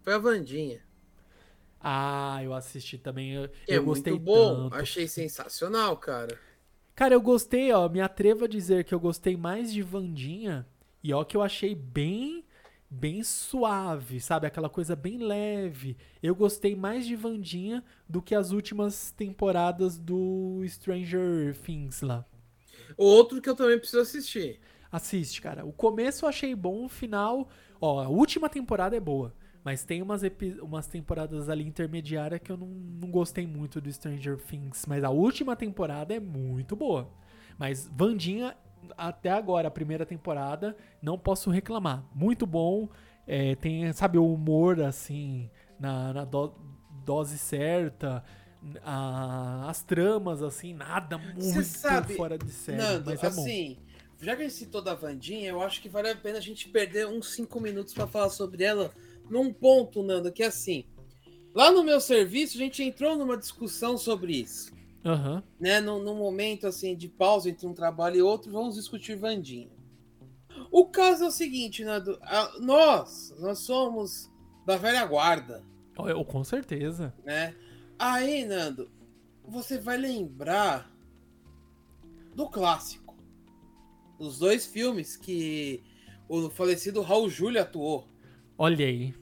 [0.01, 0.81] foi a Vandinha.
[1.79, 3.33] Ah, eu assisti também.
[3.33, 4.69] Eu, é eu gostei muito bom.
[4.69, 4.81] Tanto.
[4.81, 6.37] Achei sensacional, cara.
[6.95, 7.87] Cara, eu gostei, ó.
[7.87, 10.67] Me atrevo a dizer que eu gostei mais de Vandinha.
[11.03, 12.43] E ó, que eu achei bem
[12.89, 14.47] bem suave, sabe?
[14.47, 15.97] Aquela coisa bem leve.
[16.21, 22.25] Eu gostei mais de Vandinha do que as últimas temporadas do Stranger Things lá.
[22.95, 24.59] Outro que eu também preciso assistir.
[24.91, 25.65] Assiste, cara.
[25.65, 27.49] O começo eu achei bom, o final.
[27.81, 29.33] Ó, a última temporada é boa.
[29.63, 30.21] Mas tem umas,
[30.61, 34.85] umas temporadas ali intermediárias que eu não, não gostei muito do Stranger Things.
[34.85, 37.11] Mas a última temporada é muito boa.
[37.57, 38.55] Mas Vandinha
[38.97, 42.03] até agora, a primeira temporada, não posso reclamar.
[42.13, 42.89] Muito bom.
[43.25, 46.53] É, tem, sabe, o humor, assim, na, na do,
[47.03, 48.23] dose certa.
[48.83, 52.77] A, as tramas, assim, nada muito sabe, fora de série.
[52.77, 54.25] Nando, mas é assim, bom.
[54.25, 56.67] já que a gente citou da Vandinha, eu acho que vale a pena a gente
[56.69, 58.91] perder uns 5 minutos para falar sobre ela
[59.29, 60.85] num ponto, Nando, que é assim.
[61.53, 64.71] Lá no meu serviço, a gente entrou numa discussão sobre isso.
[65.03, 65.41] Uhum.
[65.59, 65.79] Né?
[65.79, 69.71] Num, num, momento assim de pausa entre um trabalho e outro, vamos discutir Vandinha.
[70.71, 74.29] O caso é o seguinte, Nando, a, nós, nós somos
[74.65, 75.63] da velha guarda.
[75.97, 77.13] Eu, com certeza.
[77.23, 77.55] Né?
[77.97, 78.91] Aí, Nando,
[79.47, 80.91] você vai lembrar
[82.35, 83.15] do clássico.
[84.19, 85.81] Dos dois filmes que
[86.27, 88.07] o falecido Raul Júlio atuou.
[88.57, 89.13] Olha aí.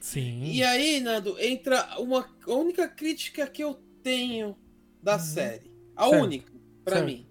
[0.00, 0.44] Sim.
[0.44, 4.56] E aí, Nando, entra uma a única crítica que eu tenho
[5.04, 5.18] da uhum.
[5.18, 5.70] série.
[5.94, 6.24] A certo.
[6.24, 6.52] única,
[6.82, 7.26] para mim.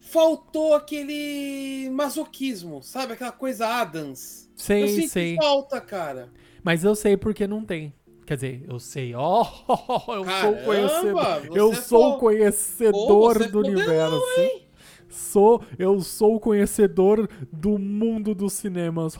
[0.00, 3.12] Faltou aquele masoquismo, sabe?
[3.12, 4.50] Aquela coisa Adams.
[4.56, 5.36] Sei, eu sei.
[5.36, 6.30] falta, cara.
[6.62, 7.94] Mas eu sei porque não tem.
[8.26, 11.56] Quer dizer, eu sei, ó, oh, eu Caramba, sou conhecedor.
[11.56, 14.20] Eu sou conhecedor Pô, do universo.
[14.36, 14.60] Não,
[15.08, 19.16] sou, eu sou conhecedor do mundo dos cinemas.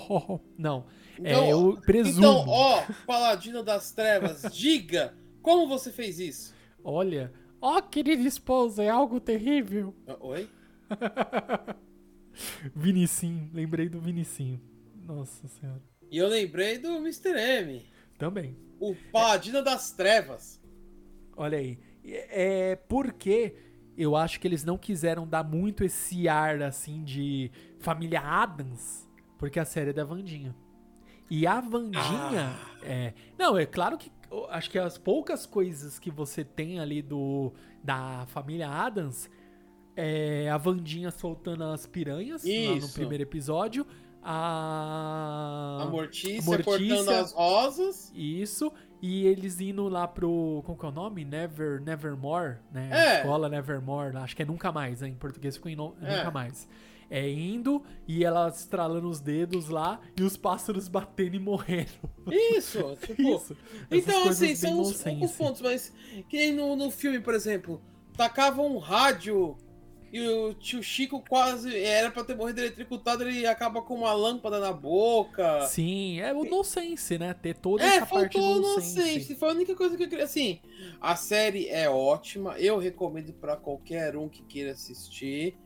[0.56, 0.84] não,
[1.22, 2.18] é, então, é, eu presumo.
[2.18, 5.14] Então, ó, Paladino das Trevas, diga
[5.48, 6.54] como você fez isso?
[6.84, 7.32] Olha.
[7.58, 9.94] Ó, oh, querida esposa, é algo terrível.
[10.20, 10.46] Oi?
[12.76, 14.60] Vinicim, lembrei do Vinicim.
[15.06, 15.82] Nossa senhora.
[16.10, 17.30] E eu lembrei do Mr.
[17.30, 17.82] M.
[18.18, 18.54] Também.
[18.78, 20.60] O Paladino das Trevas.
[21.34, 21.78] Olha aí.
[22.04, 23.56] É porque
[23.96, 29.58] eu acho que eles não quiseram dar muito esse ar assim de família Adams, porque
[29.58, 30.54] a série é da Vandinha.
[31.30, 32.78] E a Vandinha ah.
[32.82, 34.10] é, não, é claro que
[34.50, 37.52] acho que as poucas coisas que você tem ali do
[37.82, 39.30] da família Adams
[39.96, 43.86] é a Vandinha soltando as piranhas no primeiro episódio.
[44.22, 48.12] A, a Mortícia, Mortícia cortando as rosas.
[48.14, 48.72] Isso.
[49.00, 50.62] E eles indo lá pro.
[50.66, 51.24] Como que é o nome?
[51.24, 52.90] Never, Nevermore, né?
[52.92, 53.16] É.
[53.18, 54.16] escola Nevermore.
[54.16, 55.08] Acho que é nunca mais, né?
[55.08, 56.16] Em português ficou em no, é.
[56.16, 56.68] nunca mais
[57.10, 61.90] é, indo e ela estralando os dedos lá e os pássaros batendo e morrendo.
[62.30, 63.22] Isso, tipo.
[63.36, 63.56] Isso.
[63.90, 65.92] Então, assim, são os poucos pontos, mas
[66.28, 67.80] que no, no filme, por exemplo,
[68.16, 69.56] tacavam um rádio
[70.10, 74.58] e o tio Chico quase era pra ter morrido eletricutado, ele acaba com uma lâmpada
[74.58, 75.66] na boca.
[75.66, 77.34] Sim, é o nonsense, né?
[77.34, 78.98] Ter toda É, essa parte faltou nonsense.
[78.98, 79.34] nonsense.
[79.34, 80.24] Foi a única coisa que eu queria.
[80.24, 80.60] Assim,
[81.00, 82.58] a série é ótima.
[82.58, 85.58] Eu recomendo pra qualquer um que queira assistir.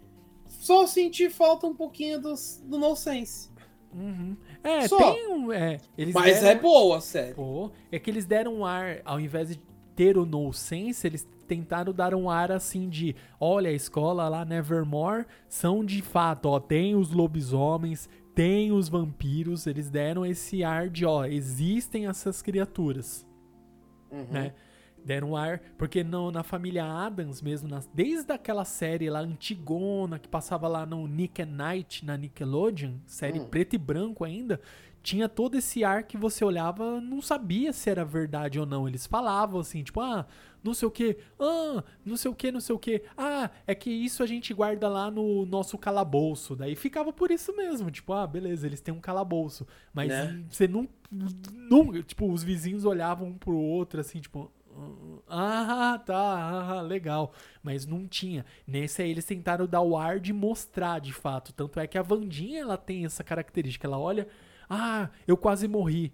[0.60, 2.34] Só senti falta um pouquinho do,
[2.64, 3.50] do nonsense.
[3.94, 4.36] Uhum.
[4.62, 4.96] É, Só.
[5.12, 5.52] tem um.
[5.52, 7.34] É, eles Mas deram- é boa a série.
[7.34, 9.60] Pô, é que eles deram um ar, ao invés de
[9.94, 15.26] ter o nonsense, eles tentaram dar um ar assim de, olha, a escola lá, Nevermore,
[15.48, 21.04] são de fato, ó, tem os lobisomens, tem os vampiros, eles deram esse ar de,
[21.04, 23.26] ó, existem essas criaturas,
[24.10, 24.26] Uhum.
[24.30, 24.54] né?
[25.04, 30.18] Deram um ar, porque no- na família Adams mesmo, nas- desde aquela série lá antigona,
[30.18, 33.46] que passava lá no Nick and Night, na Nickelodeon, série Hum.
[33.46, 34.60] preto e branco ainda,
[35.02, 38.86] tinha todo esse ar que você olhava, não sabia se era verdade ou não.
[38.86, 40.24] Eles falavam assim, tipo, ah,
[40.62, 43.74] não sei o que, ah, não sei o que, não sei o que, ah, é
[43.74, 46.54] que isso a gente guarda lá no nosso calabouço.
[46.54, 49.66] Daí ficava por isso mesmo, tipo, ah, beleza, eles têm um calabouço.
[49.92, 50.44] Mas Né?
[50.48, 52.00] você não, não.
[52.02, 54.52] Tipo, os vizinhos olhavam um pro outro assim, tipo.
[55.28, 57.32] Ah, tá, ah, legal.
[57.62, 58.44] Mas não tinha.
[58.66, 61.52] Nesse aí eles tentaram dar o ar de mostrar de fato.
[61.52, 63.86] Tanto é que a Vandinha ela tem essa característica.
[63.86, 64.28] Ela olha,
[64.68, 66.12] ah, eu quase morri.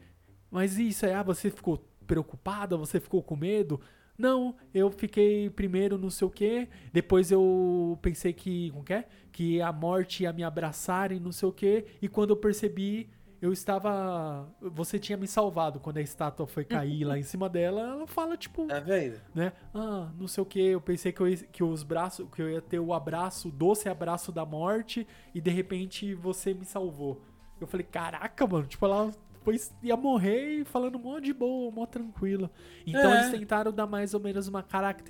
[0.51, 2.77] Mas isso é, ah, você ficou preocupada?
[2.77, 3.81] Você ficou com medo?
[4.19, 9.09] Não, eu fiquei primeiro não sei o que, depois eu pensei que, como que é?
[9.31, 13.09] Que a morte ia me abraçar e não sei o que, e quando eu percebi,
[13.41, 17.81] eu estava, você tinha me salvado quando a estátua foi cair lá em cima dela,
[17.81, 19.21] ela fala tipo, Tá vendo?
[19.35, 19.53] né?
[19.75, 22.51] Ah, não sei o que, eu pensei que, eu, ia- que os braços, que eu
[22.51, 27.21] ia ter o abraço, o doce abraço da morte, e de repente você me salvou.
[27.61, 29.11] Eu falei, caraca, mano, tipo, ela
[29.43, 32.51] foi, ia morrer falando mó de boa, mó tranquila.
[32.87, 33.19] Então É.
[33.21, 34.63] eles tentaram dar mais ou menos uma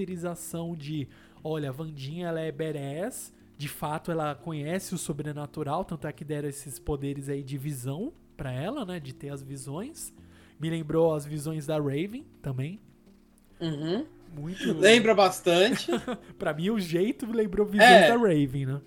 [0.02, 1.08] caracterização de,
[1.42, 6.24] olha, a Vandinha, ela é badass, de fato ela conhece o sobrenatural, tanto é que
[6.24, 10.14] deram esses poderes aí de visão pra ela, né, de ter as visões.
[10.60, 12.80] Me lembrou as visões da Raven também.
[13.60, 14.06] Uhum.
[14.36, 14.72] Muito.
[14.78, 15.90] Lembra bastante.
[16.38, 18.08] Pra mim, o jeito lembrou visões É.
[18.08, 18.80] da Raven, né?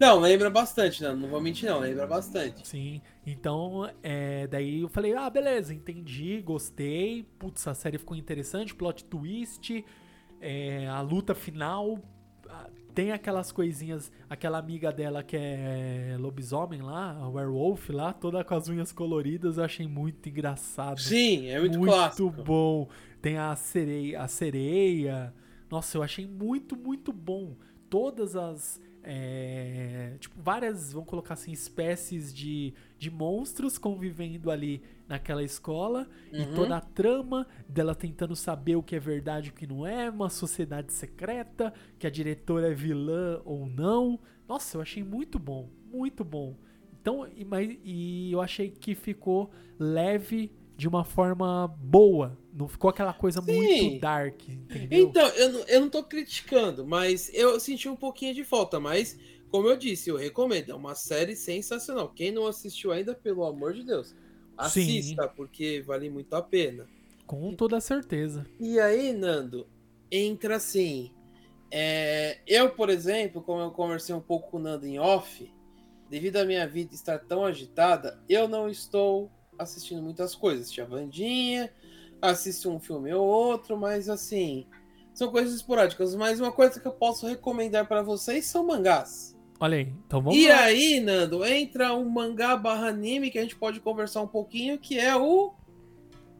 [0.00, 1.14] não, lembra bastante, não.
[1.14, 1.80] Não vou mentir, não.
[1.80, 2.66] Lembra bastante.
[2.66, 3.02] Sim.
[3.26, 7.24] Então, é, daí eu falei, ah, beleza, entendi, gostei.
[7.38, 9.84] Putz, a série ficou interessante, plot twist,
[10.40, 11.98] é, a luta final.
[12.94, 18.54] Tem aquelas coisinhas, aquela amiga dela que é lobisomem lá, a werewolf lá, toda com
[18.56, 21.00] as unhas coloridas, eu achei muito engraçado.
[21.00, 22.28] Sim, é muito, clássico.
[22.28, 22.88] bom.
[23.22, 25.32] Tem a sereia, a sereia.
[25.70, 27.54] Nossa, eu achei muito, muito bom.
[27.88, 28.80] Todas as.
[29.04, 36.06] é, tipo, várias, vamos colocar assim, espécies de, de monstros convivendo ali naquela escola.
[36.32, 36.54] E Uhum.
[36.54, 40.10] toda a trama dela tentando saber o que é verdade e o que não é.
[40.10, 44.20] Uma sociedade secreta, que a diretora é vilã ou não.
[44.48, 45.68] Nossa, eu achei muito bom.
[45.90, 46.56] Muito bom.
[47.00, 52.38] Então, e, mas, e eu achei que ficou leve de uma forma boa.
[52.52, 53.52] Não ficou aquela coisa Sim.
[53.56, 55.08] muito dark, entendeu?
[55.08, 58.78] Então, eu, não- eu não tô criticando, mas eu senti um pouquinho de falta.
[58.78, 60.70] Mas, como eu disse, eu recomendo.
[60.70, 62.10] É uma série sensacional.
[62.10, 64.14] Quem não assistiu ainda, pelo amor de Deus,
[64.58, 66.86] assista, porque vale muito a pena.
[67.26, 68.46] Com toda certeza.
[68.58, 69.66] E aí, Nando,
[70.10, 71.12] entra assim.
[71.70, 75.52] é, eu, por exemplo, como eu conversei um pouco com o Nando em off,
[76.08, 80.62] devido à minha vida estar tão agitada, eu não estou assistindo muitas coisas.
[80.62, 81.70] Assisti a Vandinha,
[82.22, 84.66] assisto um filme ou outro, mas assim,
[85.12, 86.14] são coisas esporádicas.
[86.14, 89.36] Mas uma coisa que eu posso recomendar para vocês são mangás.
[89.60, 90.60] Olha aí, então vamos e lá.
[90.60, 94.98] aí, Nando, entra um mangá barra anime que a gente pode conversar um pouquinho, que
[94.98, 95.52] é o.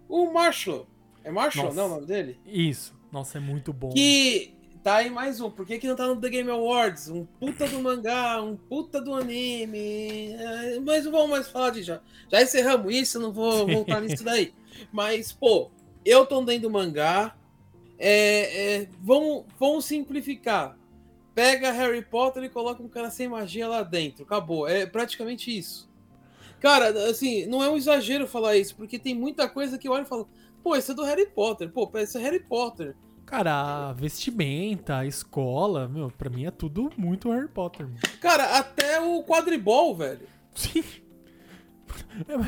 [0.09, 0.87] O Marshall.
[1.25, 1.77] É Marshall, Nossa.
[1.77, 2.41] não é o nome dele?
[2.47, 2.97] Isso.
[3.11, 3.91] Nossa, é muito bom.
[3.91, 5.51] Que tá aí mais um.
[5.51, 7.09] Por que, que não tá no The Game Awards?
[7.09, 10.33] Um puta do mangá, um puta do anime.
[10.33, 12.01] É, Mas não vamos mais falar de já.
[12.31, 14.55] Já encerramos isso, não vou voltar nisso daí.
[14.93, 15.71] Mas, pô,
[16.05, 17.37] eu tô lendo mangá.
[17.99, 20.78] É, é, vamos, vamos simplificar.
[21.39, 24.24] Pega Harry Potter e coloca um cara sem magia lá dentro.
[24.24, 24.66] Acabou.
[24.66, 25.89] É praticamente isso.
[26.59, 30.03] Cara, assim, não é um exagero falar isso, porque tem muita coisa que eu olho
[30.03, 30.28] e falo,
[30.64, 31.70] pô, isso é do Harry Potter.
[31.70, 32.97] Pô, isso é Harry Potter.
[33.24, 37.86] Cara, a vestimenta, a escola, meu, pra mim é tudo muito Harry Potter.
[38.20, 40.26] Cara, até o quadribol, velho.
[40.57, 40.82] Sim.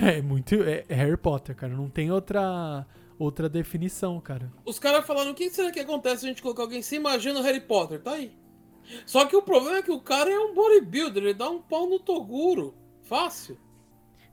[0.04, 0.54] É, é muito.
[0.64, 1.72] É, é Harry Potter, cara.
[1.72, 2.86] Não tem outra,
[3.18, 4.52] outra definição, cara.
[4.64, 7.32] Os caras falaram, o que será que acontece se a gente colocar alguém sem magia
[7.32, 8.00] no Harry Potter?
[8.02, 8.39] Tá aí.
[9.06, 11.88] Só que o problema é que o cara é um bodybuilder, ele dá um pau
[11.88, 12.74] no Toguro.
[13.02, 13.58] Fácil.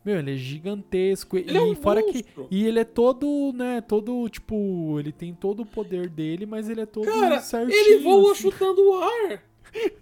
[0.05, 1.38] Meu, ele é gigantesco.
[1.38, 2.47] Ele e é um fora monstro.
[2.47, 2.55] que.
[2.55, 3.82] E ele é todo, né?
[3.82, 4.97] Todo, tipo.
[4.99, 7.78] Ele tem todo o poder dele, mas ele é todo Cara, certinho.
[7.78, 8.43] ele voa assim.
[8.43, 9.43] chutando o ar.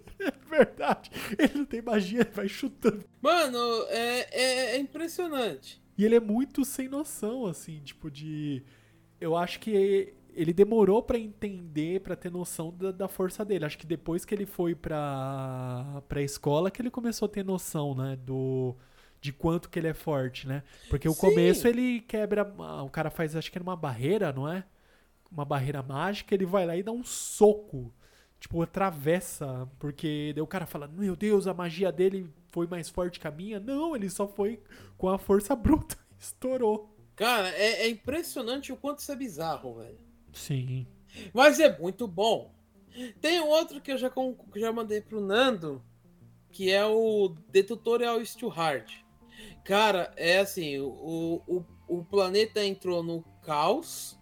[1.38, 3.04] Ele não tem magia, ele vai chutando.
[3.20, 5.82] Mano, é, é, é impressionante.
[5.98, 8.62] E ele é muito sem noção, assim, tipo, de.
[9.20, 13.64] Eu acho que ele demorou pra entender, pra ter noção da, da força dele.
[13.64, 17.94] Acho que depois que ele foi pra, pra escola que ele começou a ter noção,
[17.94, 18.16] né?
[18.16, 18.76] Do.
[19.18, 20.62] De quanto que ele é forte, né?
[20.90, 22.46] Porque o começo ele quebra.
[22.84, 24.62] O cara faz, acho que era uma barreira, não é?
[25.32, 27.92] Uma barreira mágica, ele vai lá e dá um soco.
[28.38, 29.66] Tipo, atravessa.
[29.78, 33.30] Porque daí o cara fala: Meu Deus, a magia dele foi mais forte que a
[33.30, 33.58] minha.
[33.58, 34.62] Não, ele só foi
[34.98, 35.96] com a força bruta.
[36.20, 36.94] Estourou.
[37.16, 40.05] Cara, é, é impressionante o quanto isso é bizarro, velho.
[40.36, 40.86] Sim.
[41.32, 42.52] Mas é muito bom.
[43.20, 45.82] Tem outro que eu já, que já mandei pro Nando,
[46.52, 48.90] que é o The Tutorial is Too Hard.
[49.64, 54.18] Cara, é assim, o, o, o planeta entrou no caos,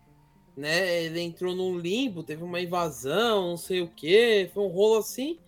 [0.57, 1.05] né?
[1.05, 5.39] Ele entrou num limbo, teve uma invasão, não sei o que, foi um rolo assim.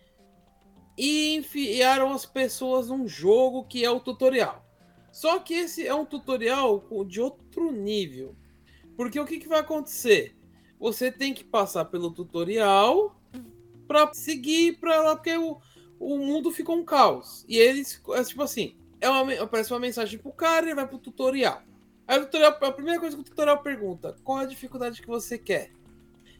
[0.98, 4.64] E enfiaram as pessoas num jogo que é o tutorial.
[5.12, 8.36] Só que esse é um tutorial de outro nível.
[8.96, 10.35] Porque o que, que vai acontecer?
[10.78, 13.16] Você tem que passar pelo tutorial
[13.88, 15.58] pra seguir pra lá, porque o,
[15.98, 17.44] o mundo ficou um caos.
[17.48, 20.98] E eles, é tipo assim, é uma, aparece uma mensagem pro cara e vai pro
[20.98, 21.62] tutorial.
[22.06, 25.38] Aí o tutorial, a primeira coisa que o tutorial pergunta, qual a dificuldade que você
[25.38, 25.72] quer?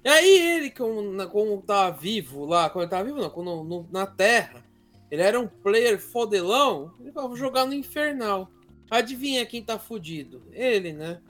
[0.05, 3.89] E aí ele, como, como tá vivo lá, quando ele tava vivo não, quando, no-
[3.91, 4.65] na Terra,
[5.11, 8.49] ele era um player fodelão, ele falava, vou jogar no Infernal.
[8.91, 10.43] Adivinha quem tá fudido?
[10.53, 11.21] Ele, né?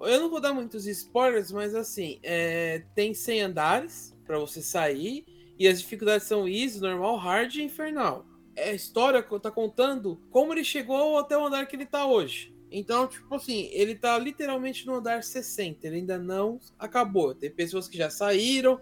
[0.00, 5.24] Eu não vou dar muitos spoilers, mas assim, é, tem 100 andares pra você sair
[5.58, 8.26] e as dificuldades são easy, normal, hard e infernal.
[8.54, 12.06] É a história que tá contando como ele chegou até o andar que ele tá
[12.06, 12.54] hoje.
[12.70, 17.34] Então, tipo assim, ele tá literalmente no andar 60, ele ainda não acabou.
[17.34, 18.80] Tem pessoas que já saíram,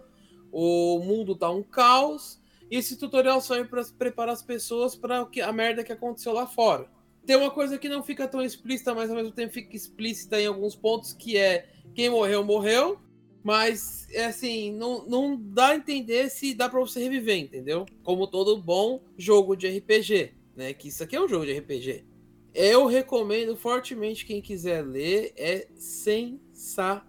[0.51, 5.27] o mundo tá um caos, e esse tutorial só é para preparar as pessoas para
[5.43, 6.89] a merda que aconteceu lá fora.
[7.27, 10.47] Tem uma coisa que não fica tão explícita, mas ao mesmo tempo fica explícita em
[10.47, 12.97] alguns pontos, que é quem morreu, morreu.
[13.43, 17.85] Mas, é assim, não, não dá a entender se dá pra você reviver, entendeu?
[18.01, 20.73] Como todo bom jogo de RPG, né?
[20.73, 22.05] Que isso aqui é um jogo de RPG.
[22.53, 27.03] Eu recomendo fortemente quem quiser ler, é sensacional.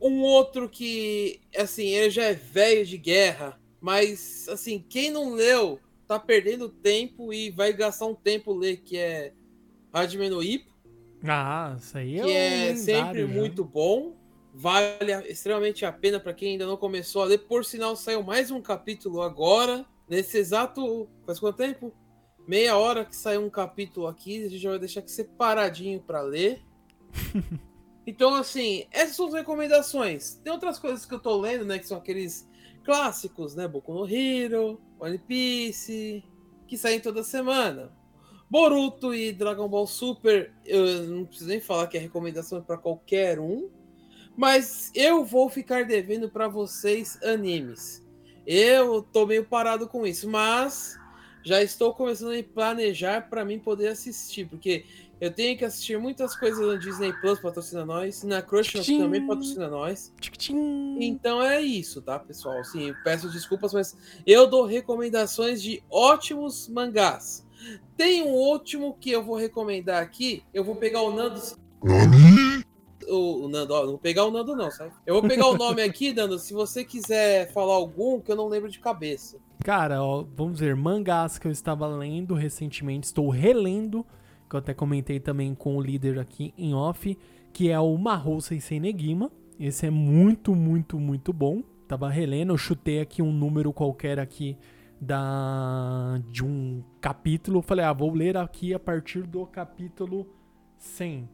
[0.00, 5.78] Um outro que, assim, ele já é velho de guerra, mas, assim, quem não leu
[6.08, 9.34] tá perdendo tempo e vai gastar um tempo ler, que é
[9.92, 10.72] Hajime no Ippo,
[11.24, 13.26] Ah, isso aí é, que é lendário sempre já.
[13.26, 14.16] muito bom.
[14.54, 17.38] Vale extremamente a pena para quem ainda não começou a ler.
[17.38, 19.84] Por sinal, saiu mais um capítulo agora.
[20.08, 21.08] Nesse exato.
[21.26, 21.92] Faz quanto tempo?
[22.46, 24.44] Meia hora que saiu um capítulo aqui.
[24.44, 26.62] A gente já vai deixar aqui separadinho para ler.
[28.06, 30.34] então, assim, essas são as recomendações.
[30.42, 31.78] Tem outras coisas que eu tô lendo, né?
[31.78, 32.47] Que são aqueles
[32.88, 33.68] clássicos, né?
[33.68, 36.24] Boku no Hero, One Piece,
[36.66, 37.92] que saem toda semana.
[38.48, 43.38] Boruto e Dragon Ball Super, eu não preciso nem falar que é recomendação para qualquer
[43.38, 43.68] um,
[44.34, 48.02] mas eu vou ficar devendo para vocês animes.
[48.46, 50.98] Eu tô meio parado com isso, mas
[51.44, 54.86] já estou começando a planejar para mim poder assistir, porque
[55.20, 58.98] eu tenho que assistir muitas coisas na Disney Plus patrocina nós, na Crunchyroll Tchim.
[58.98, 60.12] também patrocina nós.
[60.20, 60.98] Tchim-tchim.
[61.00, 62.62] Então é isso, tá, pessoal?
[62.74, 63.96] Eu peço desculpas, mas
[64.26, 67.44] eu dou recomendações de ótimos mangás.
[67.96, 70.44] Tem um último que eu vou recomendar aqui.
[70.54, 71.40] Eu vou pegar o Nando.
[73.08, 74.92] O, o Nando, ó, não vou pegar o Nando, não, sabe?
[75.04, 78.48] Eu vou pegar o nome aqui, Nando, se você quiser falar algum que eu não
[78.48, 79.38] lembro de cabeça.
[79.64, 84.06] Cara, ó, vamos ver, mangás que eu estava lendo recentemente, estou relendo,
[84.48, 87.16] que eu até comentei também com o líder aqui em off,
[87.52, 89.30] que é o Mahou Sensei Negima.
[89.60, 91.62] Esse é muito, muito, muito bom.
[91.86, 94.56] Tava relendo, eu chutei aqui um número qualquer aqui
[95.00, 97.62] da de um capítulo.
[97.62, 100.26] Falei, ah, vou ler aqui a partir do capítulo
[100.76, 101.28] 100.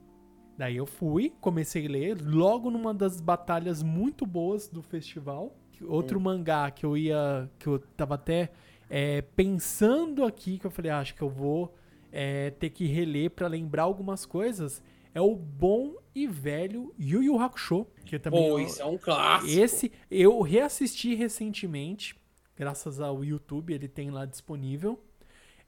[0.57, 5.57] Daí eu fui, comecei a ler, logo numa das batalhas muito boas do festival.
[5.87, 7.51] Outro mangá que eu ia.
[7.59, 8.53] que eu tava até
[8.89, 11.75] é, pensando aqui, que eu falei, ah, acho que eu vou
[12.17, 14.81] é, ter que reler pra lembrar algumas coisas.
[15.13, 17.87] É o bom e velho Yu Yu Hakusho.
[18.05, 19.61] Que também Pô, isso é um clássico.
[19.61, 22.15] esse eu reassisti recentemente,
[22.57, 25.03] graças ao YouTube, ele tem lá disponível.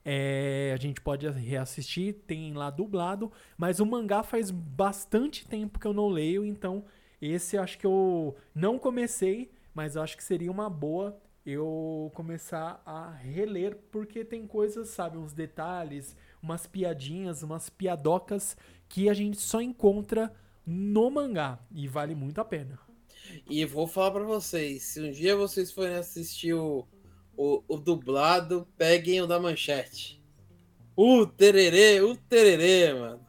[0.04, 5.86] É, a gente pode reassistir, tem lá dublado, mas o mangá faz bastante tempo que
[5.86, 6.84] eu não leio, então
[7.20, 12.82] esse eu acho que eu não comecei, mas acho que seria uma boa eu começar
[12.84, 16.16] a reler, porque tem coisas, sabe, uns detalhes,
[16.46, 18.56] umas piadinhas, umas piadocas
[18.88, 20.32] que a gente só encontra
[20.64, 22.78] no mangá e vale muito a pena.
[23.50, 26.86] E vou falar pra vocês: se um dia vocês forem assistir o,
[27.36, 30.22] o, o dublado, peguem o da manchete.
[30.96, 33.20] O tererê, o tererê, mano.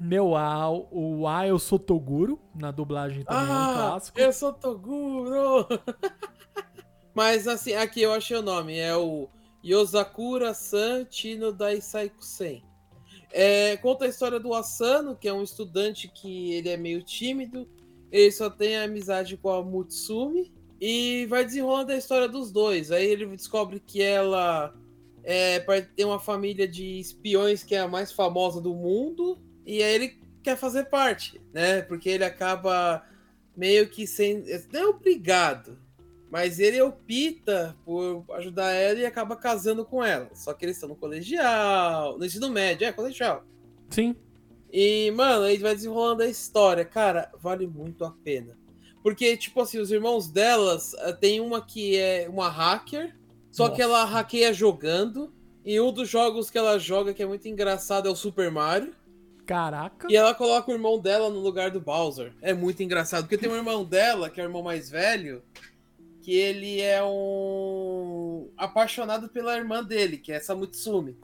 [0.00, 4.18] Meu A, o A eu sou Toguro, na dublagem também é um Ah, clássico.
[4.18, 5.68] eu sou Toguro!
[7.14, 9.28] Mas assim, aqui eu achei o nome, é o
[9.64, 12.64] Yosakura San Chino Daisaiku-sen.
[13.30, 17.68] É, conta a história do Asano, que é um estudante que ele é meio tímido,
[18.10, 22.90] ele só tem amizade com a Mutsumi, e vai desenrolando a história dos dois.
[22.90, 24.74] Aí ele descobre que ela
[25.22, 25.60] é,
[25.94, 30.18] tem uma família de espiões que é a mais famosa do mundo, e aí ele
[30.42, 31.82] quer fazer parte, né?
[31.82, 33.02] Porque ele acaba
[33.56, 34.44] meio que sendo.
[34.72, 35.78] Não é obrigado,
[36.32, 40.30] mas ele opta por ajudar ela e acaba casando com ela.
[40.32, 43.44] Só que eles estão no colegial, no ensino médio, é colegial.
[43.90, 44.16] Sim.
[44.72, 46.86] E, mano, aí vai desenrolando a história.
[46.86, 48.56] Cara, vale muito a pena.
[49.02, 53.14] Porque, tipo assim, os irmãos delas, eh, tem uma que é uma hacker,
[53.50, 53.82] só que Nossa.
[53.82, 55.30] ela hackeia jogando.
[55.62, 58.94] E um dos jogos que ela joga, que é muito engraçado, é o Super Mario.
[59.44, 60.06] Caraca.
[60.10, 62.32] E ela coloca o irmão dela no lugar do Bowser.
[62.40, 65.42] É muito engraçado, porque tem um irmão dela, que é o irmão mais velho,
[66.22, 71.16] que ele é um apaixonado pela irmã dele, que é essa Mutsumi.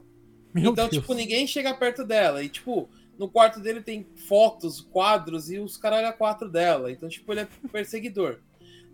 [0.53, 1.01] Meu então, Deus.
[1.01, 2.43] tipo, ninguém chega perto dela.
[2.43, 6.91] E, tipo, no quarto dele tem fotos, quadros e os caralho a quatro dela.
[6.91, 8.39] Então, tipo, ele é perseguidor.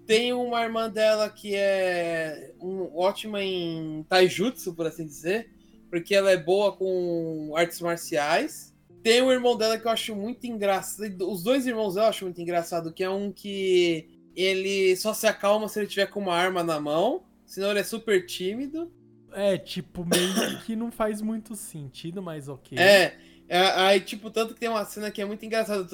[0.05, 5.49] Tem uma irmã dela que é um, ótima em taijutsu, por assim dizer,
[5.89, 8.75] porque ela é boa com artes marciais.
[9.01, 11.27] Tem um irmão dela que eu acho muito engraçado.
[11.27, 15.27] Os dois irmãos dela eu acho muito engraçado, que é um que ele só se
[15.27, 18.91] acalma se ele tiver com uma arma na mão, senão ele é super tímido.
[19.31, 22.77] É, tipo, meio que não faz muito sentido, mas ok.
[22.77, 23.17] É,
[23.47, 25.85] é, aí, tipo, tanto que tem uma cena que é muito engraçada,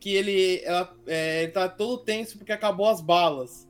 [0.00, 3.68] que ele, ela, é, ele tá todo tenso porque acabou as balas.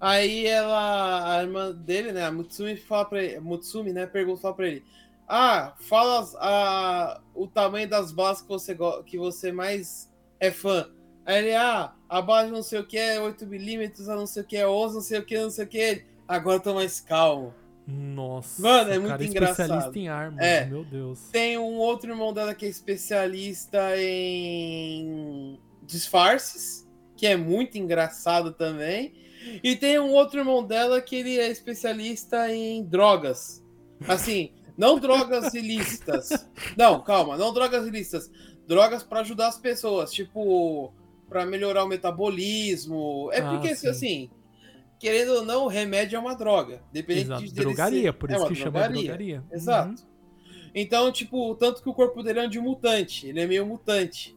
[0.00, 4.54] Aí ela, a irmã dele, né, a Mutsumi fala pra ele, Mutsumi, né, pergunta fala
[4.54, 4.84] pra ele,
[5.26, 8.76] ah, fala a, o tamanho das balas que você,
[9.06, 10.90] que você mais é fã.
[11.24, 14.42] Aí ele, ah, a bala de não sei o que é 8mm, a não sei
[14.42, 16.04] o que é 11, não sei o que, não sei o que.
[16.28, 17.52] Agora eu tô mais calmo.
[17.86, 18.60] Nossa.
[18.60, 19.60] Mano, é muito cara engraçado.
[19.70, 20.64] especialista em armas, É.
[20.66, 21.20] meu Deus.
[21.30, 26.86] Tem um outro irmão dela que é especialista em disfarces,
[27.16, 29.12] que é muito engraçado também.
[29.62, 33.62] E tem um outro irmão dela que ele é especialista em drogas.
[34.08, 36.28] Assim, não drogas ilícitas.
[36.76, 38.28] Não, calma, não drogas ilícitas.
[38.66, 40.92] Drogas para ajudar as pessoas, tipo,
[41.28, 43.30] para melhorar o metabolismo.
[43.32, 43.88] É Ah, porque, sim.
[43.88, 44.30] assim,
[44.98, 46.82] querendo ou não, o remédio é uma droga.
[46.92, 47.44] Dependente Exato.
[47.44, 49.02] de Drogaria, por é isso uma que chama drogaria.
[49.02, 49.44] drogaria.
[49.50, 50.02] Exato.
[50.02, 50.16] Uhum.
[50.74, 54.36] Então, tipo, tanto que o corpo dele é de mutante, ele é meio mutante.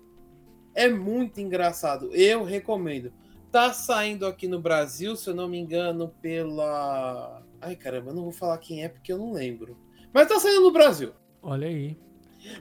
[0.73, 3.11] É muito engraçado, eu recomendo.
[3.51, 7.43] Tá saindo aqui no Brasil, se eu não me engano, pela.
[7.59, 9.77] Ai caramba, eu não vou falar quem é porque eu não lembro.
[10.13, 11.11] Mas tá saindo no Brasil.
[11.41, 11.97] Olha aí.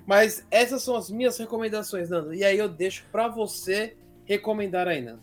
[0.07, 2.35] Mas essas são as minhas recomendações, Nando.
[2.35, 3.97] E aí eu deixo pra você
[4.29, 5.23] recomendar aí, Nando.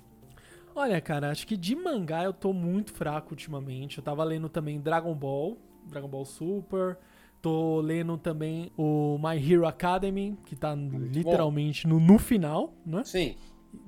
[0.76, 3.99] Olha, cara, acho que de mangá eu tô muito fraco ultimamente.
[3.99, 6.97] Eu tava lendo também Dragon Ball, Dragon Ball Super.
[7.41, 13.03] Tô lendo também o My Hero Academy, que tá literalmente no, no final, né?
[13.06, 13.36] Sim.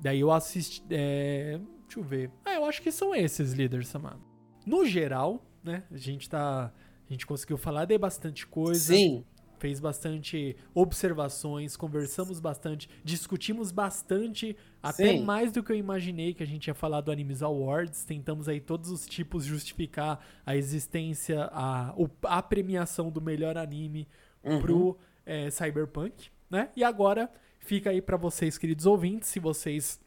[0.00, 0.82] Daí eu assisti.
[0.88, 1.60] É...
[1.82, 2.30] Deixa eu ver.
[2.44, 4.20] Ah, eu acho que são esses líderes, Samado.
[4.64, 5.82] No geral, né?
[5.90, 6.72] A gente tá.
[7.08, 8.94] A gente conseguiu falar de bastante coisa.
[8.94, 9.24] Sim.
[9.58, 15.24] Fez bastante observações, conversamos bastante, discutimos bastante, até Sim.
[15.24, 18.04] mais do que eu imaginei que a gente ia falar do Animes Awards.
[18.04, 21.94] Tentamos aí todos os tipos justificar a existência, a,
[22.24, 24.06] a premiação do melhor anime
[24.44, 24.60] Uhum.
[24.60, 26.70] pro é, Cyberpunk, né?
[26.76, 30.00] E agora fica aí pra vocês, queridos ouvintes, se vocês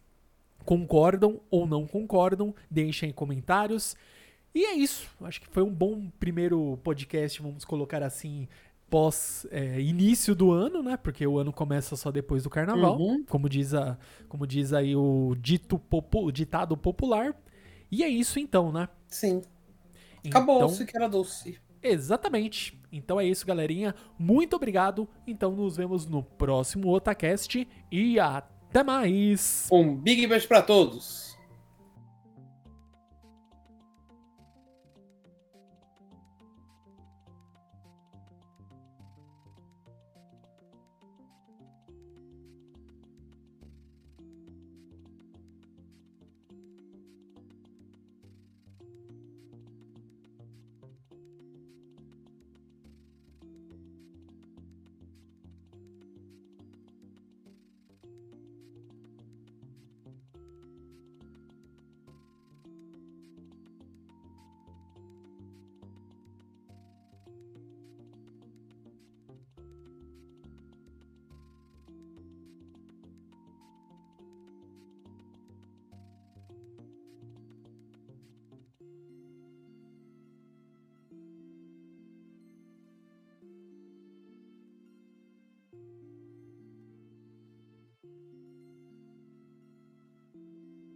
[0.65, 3.95] concordam ou não concordam, deixem em comentários.
[4.53, 5.09] E é isso.
[5.21, 8.47] Acho que foi um bom primeiro podcast, vamos colocar assim,
[8.91, 10.97] pós é, início do ano, né?
[10.97, 13.23] Porque o ano começa só depois do carnaval, Uhum.
[13.23, 13.97] como diz a,
[14.27, 17.33] como diz aí o dito popu, ditado popular.
[17.89, 18.87] E é isso então, né?
[19.07, 19.41] Sim.
[20.27, 21.57] Acabou, Então, se que era doce.
[21.81, 22.79] Exatamente.
[22.91, 23.95] Então é isso, galerinha.
[24.19, 25.07] Muito obrigado.
[25.25, 29.67] Então nos vemos no próximo Otacast e até mais.
[29.71, 31.30] Um big beijo pra todos.